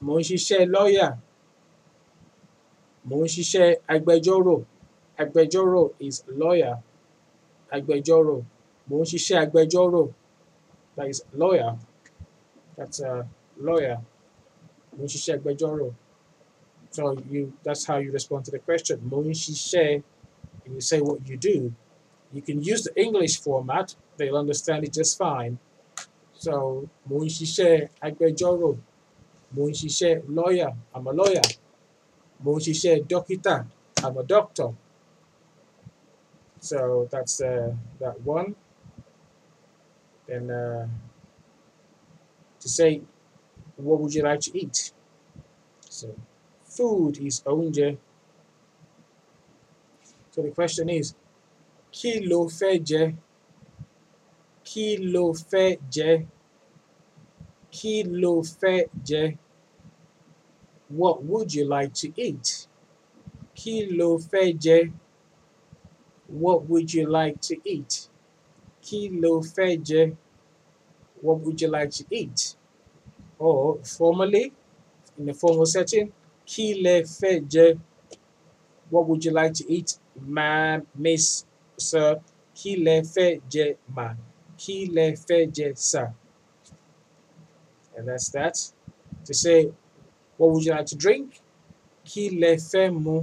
Mo 0.00 0.14
ń 0.18 0.22
ṣiṣẹ́ 0.28 0.70
lawyer. 0.74 1.12
Mo 3.08 3.16
ń 3.24 3.26
agbẹjọ́rò. 3.94 4.56
Agbẹjọ́rò 5.22 5.82
is 6.06 6.16
lawyer. 6.40 6.76
Agbẹjọ́rò. 7.74 8.36
Mo 8.88 8.96
ń 9.02 9.04
agbẹjọ́rò. 9.42 10.02
That 10.94 11.08
is 11.12 11.20
lawyer. 11.40 11.72
That's 12.76 13.00
a 13.00 13.26
lawyer. 13.66 13.98
Mo 14.96 15.02
ń 15.04 15.08
agbẹjọ́rò. 15.34 15.88
So 16.94 17.02
you 17.32 17.52
that's 17.64 17.84
how 17.88 17.96
you 18.04 18.12
respond 18.12 18.44
to 18.44 18.52
the 18.52 18.60
question. 18.68 18.96
Mo 19.10 19.18
ń 19.22 19.34
and 20.64 20.74
you 20.74 20.80
say 20.80 21.00
what 21.00 21.18
you 21.28 21.36
do. 21.36 21.74
You 22.32 22.42
can 22.42 22.62
use 22.62 22.82
the 22.84 22.94
English 23.04 23.40
format. 23.40 23.96
They'll 24.16 24.36
understand 24.36 24.84
it 24.84 24.92
just 24.92 25.18
fine. 25.18 25.58
So 26.34 26.88
mo 27.08 27.16
ń 27.24 27.28
ṣiṣẹ́ 27.28 27.88
agbẹjọ́rò. 28.06 28.70
Lawyer. 30.28 30.72
I'm 30.94 31.06
a 31.06 31.12
lawyer. 31.12 31.42
Mo 32.42 32.52
dókítà. 32.58 33.66
I'm 34.04 34.16
a 34.18 34.22
doctor. 34.22 34.68
So 36.60 37.08
that's 37.10 37.40
uh, 37.40 37.72
that 38.00 38.20
one. 38.22 38.54
Then 40.26 40.50
uh, 40.50 40.88
to 42.60 42.68
say, 42.68 43.00
what 43.76 44.00
would 44.00 44.14
you 44.14 44.22
like 44.22 44.40
to 44.40 44.58
eat? 44.58 44.92
So 45.80 46.14
food 46.64 47.18
is 47.18 47.40
oúnjẹ. 47.46 47.96
So 50.32 50.42
the 50.42 50.50
question 50.50 50.88
is, 50.90 51.14
kí 51.92 52.26
lo 52.28 52.46
fẹ́ 52.48 52.84
jẹ? 52.84 53.14
Kí 54.76 54.88
lo 55.14 55.24
fẹ́ 55.50 55.68
jẹ? 55.94 56.10
Kí 57.74 57.92
lo 58.22 58.32
fẹ́ 58.60 58.78
jẹ? 59.08 59.22
What 60.98 61.16
would 61.28 61.48
you 61.56 61.64
like 61.74 61.92
to 62.00 62.08
eat? 62.26 62.46
Kí 63.58 63.74
lo 63.98 64.08
fẹ́ 64.30 64.46
jẹ? 64.64 64.78
What 66.42 66.58
would 66.68 66.88
you 66.96 67.04
like 67.18 67.36
to 67.48 67.54
eat? 67.74 67.92
Kí 68.84 69.00
lo 69.22 69.32
fẹ́ 69.54 69.70
jẹ? 69.88 70.02
What 71.24 71.38
would 71.42 71.58
you 71.62 71.68
like 71.76 71.90
to 71.98 72.04
eat? 72.20 72.38
Or 73.38 73.78
formally, 73.96 74.44
in 75.18 75.26
a 75.30 75.34
formal 75.40 75.64
setting, 75.74 76.08
kí 76.50 76.64
lẹ 76.84 76.96
fẹ́ 77.18 77.36
jẹ? 77.52 77.66
What 78.90 79.04
would 79.08 79.22
you 79.24 79.32
like 79.40 79.54
to 79.58 79.64
eat? 79.76 79.88
Ma'am, 80.36 80.78
miss, 81.04 81.26
sir. 81.88 82.12
Kí 82.58 82.70
lẹ 82.86 82.96
fẹ́ 83.14 83.30
jẹ, 83.52 83.66
ma? 83.96 84.06
Kí 84.58 84.76
lẹ 84.96 85.06
fẹ́ 85.26 85.50
jẹ? 85.56 85.68
And 87.96 88.06
that's 88.08 88.28
that. 88.30 88.56
To 89.24 89.34
say, 89.34 89.72
what 90.36 90.50
would 90.52 90.64
you 90.64 90.72
like 90.72 90.86
to 90.86 90.96
drink? 90.96 91.40
Kí 92.04 92.30
lẹ 92.40 92.56
fẹ́ 92.70 92.92
mu? 93.04 93.16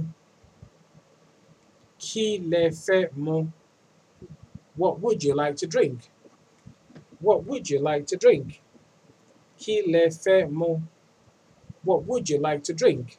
Kí 1.98 2.26
lẹ 2.52 2.64
fẹ́ 2.86 3.12
mu? 3.16 3.36
What 4.76 5.00
would 5.00 5.22
you 5.22 5.34
like 5.34 5.56
to 5.56 5.66
drink? 5.66 6.10
What 7.20 7.44
would 7.46 7.70
you 7.70 7.78
like 7.78 8.06
to 8.08 8.16
drink? 8.16 8.60
Kí 9.58 9.74
lẹ 9.92 10.04
fẹ́ 10.24 10.50
mu? 10.50 10.80
What 11.84 12.04
would 12.04 12.28
you 12.28 12.38
like 12.38 12.62
to 12.64 12.72
drink? 12.72 13.18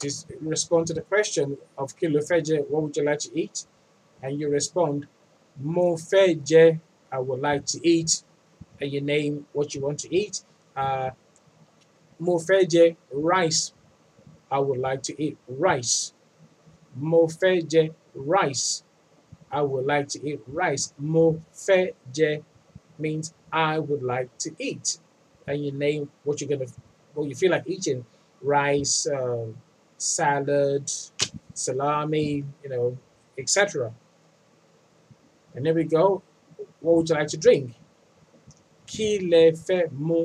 Just 0.00 0.30
respond 0.40 0.86
to 0.88 0.94
the 0.94 1.00
question 1.02 1.56
of 1.78 1.96
kí 1.96 2.06
jẹ, 2.48 2.68
what 2.68 2.82
would 2.82 2.96
you 2.96 3.04
like 3.04 3.18
to 3.20 3.30
eat? 3.38 3.66
And 4.22 4.38
you 4.38 4.48
respond, 4.50 5.06
mo 5.58 5.96
fẹ́ 5.96 6.40
jẹ, 6.44 6.80
I 7.12 7.18
would 7.18 7.40
like 7.40 7.64
to 7.66 7.78
eat, 7.86 8.22
and 8.80 8.90
you 8.92 9.00
name 9.00 9.46
what 9.52 9.74
you 9.74 9.80
want 9.80 9.98
to 10.00 10.14
eat. 10.14 10.42
Uh, 10.76 11.10
mo 12.18 12.38
fẹ́ 12.38 12.68
jẹ 12.72 12.96
rice, 13.12 13.72
I 14.50 14.58
would 14.58 14.80
like 14.80 15.02
to 15.04 15.22
eat 15.22 15.36
rice. 15.48 16.12
Mo 16.94 17.26
fẹ́ 17.26 17.62
jẹ 17.72 17.94
rice, 18.14 18.82
I 19.50 19.62
would 19.62 19.86
like 19.86 20.08
to 20.08 20.18
eat 20.28 20.40
rice. 20.46 20.92
Mo 20.98 21.40
fẹ́ 21.52 21.92
jẹ 22.12 22.42
means 22.98 23.32
I 23.52 23.78
would 23.78 24.02
like 24.02 24.36
to 24.38 24.50
eat, 24.58 24.98
and 25.46 25.64
you 25.64 25.72
name 25.72 26.10
what 26.24 26.40
you're 26.40 26.48
gonna, 26.48 26.70
what 27.14 27.28
you 27.28 27.34
feel 27.34 27.50
like 27.52 27.64
eating: 27.66 28.04
rice, 28.42 29.06
uh, 29.06 29.46
salad, 29.96 30.90
salami, 31.54 32.44
you 32.62 32.68
know, 32.68 32.98
etc. 33.38 33.92
And 35.56 35.64
there 35.66 35.74
we 35.74 35.84
go. 35.84 36.22
What 36.80 36.96
would 36.96 37.08
you 37.08 37.14
like 37.16 37.28
to 37.28 37.38
drink? 37.38 37.74
Kí 38.86 39.18
lẹ 39.30 39.52
fẹ́ 39.66 39.90
mu? 39.92 40.20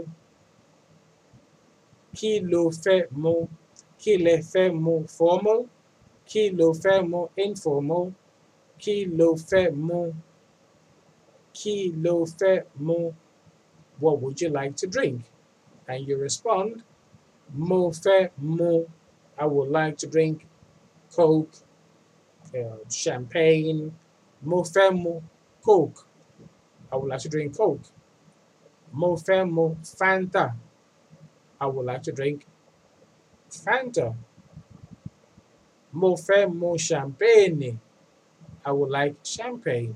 Kí 2.17 2.31
lo 2.51 2.69
fẹ́ 2.83 2.99
mu? 3.11 3.47
Kí 4.01 4.13
lẹ 4.25 4.35
fẹ́ 4.51 4.67
mu? 4.83 4.95
Formal. 5.17 5.61
Kí 6.29 6.43
lo 6.59 6.67
fẹ́ 6.83 6.97
mu? 7.11 7.21
Informal. 7.45 8.05
Kí 8.81 8.95
lo 9.17 9.27
fẹ́ 9.49 9.65
mu? 9.87 10.01
Kí 11.57 11.75
lo 12.03 12.15
fẹ́ 12.39 12.57
mu? 12.85 12.99
What 14.01 14.21
would 14.21 14.41
you 14.41 14.49
like 14.49 14.75
to 14.77 14.87
drink? 14.87 15.21
And 15.87 16.07
you 16.07 16.17
respond, 16.17 16.83
Mo 17.53 17.91
fẹ́ 18.03 18.31
mu. 18.37 18.85
I 19.37 19.45
would 19.45 19.69
like 19.69 19.97
to 19.99 20.07
drink 20.07 20.45
Coke, 21.15 21.55
uh, 22.55 22.77
champagne. 22.89 23.97
Mo 24.49 24.57
fẹ́ 24.73 24.87
mu 25.03 25.13
Coke. 25.65 25.99
I 26.91 26.95
would 26.97 27.09
like 27.09 27.21
to 27.21 27.29
drink 27.29 27.55
Coke. 27.57 27.85
Mo 28.99 29.09
fẹ́ 29.25 29.41
mu 29.55 29.65
Fanta. 29.97 30.45
I 31.59 31.65
would 31.67 31.85
like 31.85 32.03
to 32.03 32.11
drink 32.11 32.39
Fanta. 33.63 34.07
Mo 35.99 36.09
fẹ́ 36.15 36.41
mu 36.59 36.77
champagne. 36.77 37.79
I 38.65 38.71
would 38.71 38.89
like 38.89 39.15
champagne. 39.23 39.95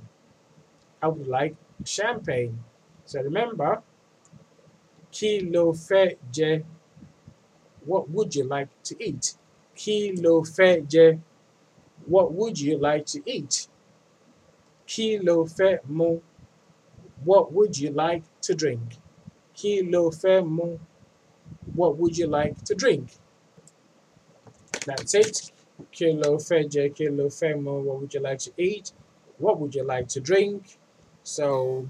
I 1.02 1.08
would 1.08 1.28
like 1.28 1.56
champagne. 1.86 2.64
So 3.06 3.22
remember, 3.22 3.82
kí 5.12 5.52
lo 5.54 5.72
fẹ́ 5.74 6.18
jẹ? 6.32 6.64
What 7.86 8.10
would 8.10 8.36
you 8.36 8.44
like 8.56 8.70
to 8.84 8.96
eat? 9.04 9.38
Kí 9.76 9.96
lo 10.24 10.42
fẹ́ 10.42 10.86
jẹ? 10.94 11.20
What 12.08 12.32
would 12.34 12.60
you 12.60 12.78
like 12.78 13.06
to 13.08 13.20
eat? 13.26 13.68
Kí 14.88 15.20
lo 15.24 15.46
fẹ́ 15.46 15.80
mu? 15.88 16.22
What 17.24 17.52
would 17.54 17.78
you 17.78 17.92
like 17.92 18.24
to 18.42 18.54
drink? 18.54 18.98
Kí 19.56 19.72
lo 19.92 20.12
fẹ́ 20.12 20.46
mu? 20.46 20.78
What 21.74 21.98
would 21.98 22.18
you 22.18 22.28
like 22.28 22.64
to 22.66 22.76
drink? 22.76 23.06
That's 24.86 25.14
it. 25.14 25.52
Kí 25.92 26.08
lo 26.24 26.38
fẹ́ 26.38 26.70
jẹ? 26.70 26.94
Kí 26.96 27.06
lo 27.18 27.30
fẹ́ 27.30 27.62
mu? 27.62 27.82
What 27.82 28.00
would 28.00 28.14
you 28.14 28.20
like 28.20 28.40
to 28.40 28.52
eat? 28.58 28.92
What 29.38 29.60
would 29.60 29.74
you 29.76 29.84
like 29.84 30.08
to 30.10 30.20
drink? 30.20 30.78
So 31.24 31.88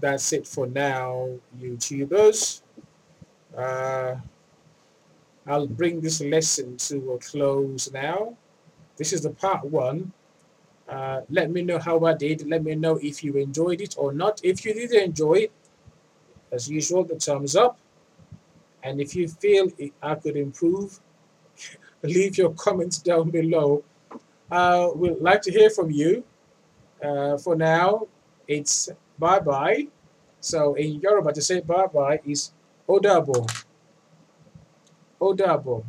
that's 0.00 0.32
it 0.32 0.46
for 0.46 0.66
now, 0.66 1.30
YouTubers. 1.58 2.62
Uh, 3.56 4.16
I'll 5.46 5.66
bring 5.66 6.00
this 6.00 6.20
lesson 6.20 6.76
to 6.88 7.12
a 7.12 7.18
close 7.18 7.92
now. 7.92 8.36
This 8.96 9.12
is 9.12 9.22
the 9.22 9.30
part 9.30 9.64
one. 9.64 10.12
Uh, 10.94 11.22
let 11.28 11.50
me 11.50 11.60
know 11.62 11.78
how 11.80 11.98
I 12.04 12.14
did. 12.14 12.46
Let 12.46 12.62
me 12.62 12.76
know 12.76 12.98
if 13.02 13.24
you 13.24 13.36
enjoyed 13.36 13.80
it 13.80 13.96
or 13.98 14.12
not. 14.12 14.40
If 14.44 14.64
you 14.64 14.72
did 14.74 14.92
enjoy 14.92 15.34
it, 15.46 15.52
as 16.52 16.70
usual, 16.70 17.02
the 17.02 17.16
thumbs 17.16 17.56
up. 17.56 17.76
And 18.84 19.00
if 19.00 19.16
you 19.16 19.26
feel 19.26 19.66
I 20.00 20.14
could 20.14 20.36
improve, 20.36 21.00
leave 22.02 22.38
your 22.38 22.50
comments 22.50 22.98
down 22.98 23.30
below. 23.30 23.82
Uh, 24.50 24.90
we'd 24.94 25.18
like 25.18 25.42
to 25.42 25.50
hear 25.50 25.68
from 25.68 25.90
you. 25.90 26.22
Uh, 27.02 27.38
for 27.38 27.56
now, 27.56 28.06
it's 28.46 28.88
bye 29.18 29.40
bye. 29.40 29.88
So 30.40 30.74
in 30.74 31.00
Yoruba, 31.00 31.32
to 31.32 31.42
say 31.42 31.60
bye 31.60 31.86
bye 31.86 32.20
is 32.24 32.52
Odabo. 32.88 33.48
Odabo. 35.20 35.84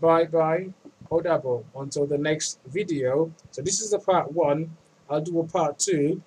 Bye 0.00 0.26
bye 0.26 0.72
bye. 1.10 1.16
Odabo. 1.16 1.64
Until 1.76 2.06
the 2.06 2.18
next 2.18 2.60
video. 2.66 3.32
So 3.50 3.62
this 3.62 3.80
is 3.80 3.90
the 3.90 3.98
part 3.98 4.32
one. 4.32 4.76
I'll 5.08 5.20
do 5.20 5.40
a 5.40 5.44
part 5.44 5.78
two. 5.78 6.22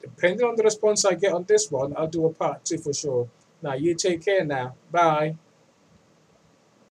Depending 0.00 0.46
on 0.46 0.56
the 0.56 0.64
response 0.64 1.04
I 1.04 1.14
get 1.14 1.32
on 1.32 1.44
this 1.44 1.70
one, 1.70 1.94
I'll 1.96 2.08
do 2.08 2.26
a 2.26 2.32
part 2.32 2.64
two 2.64 2.78
for 2.78 2.92
sure. 2.92 3.28
Now 3.62 3.74
you 3.74 3.94
take 3.94 4.24
care 4.24 4.44
now. 4.44 4.74
Bye. 4.90 5.36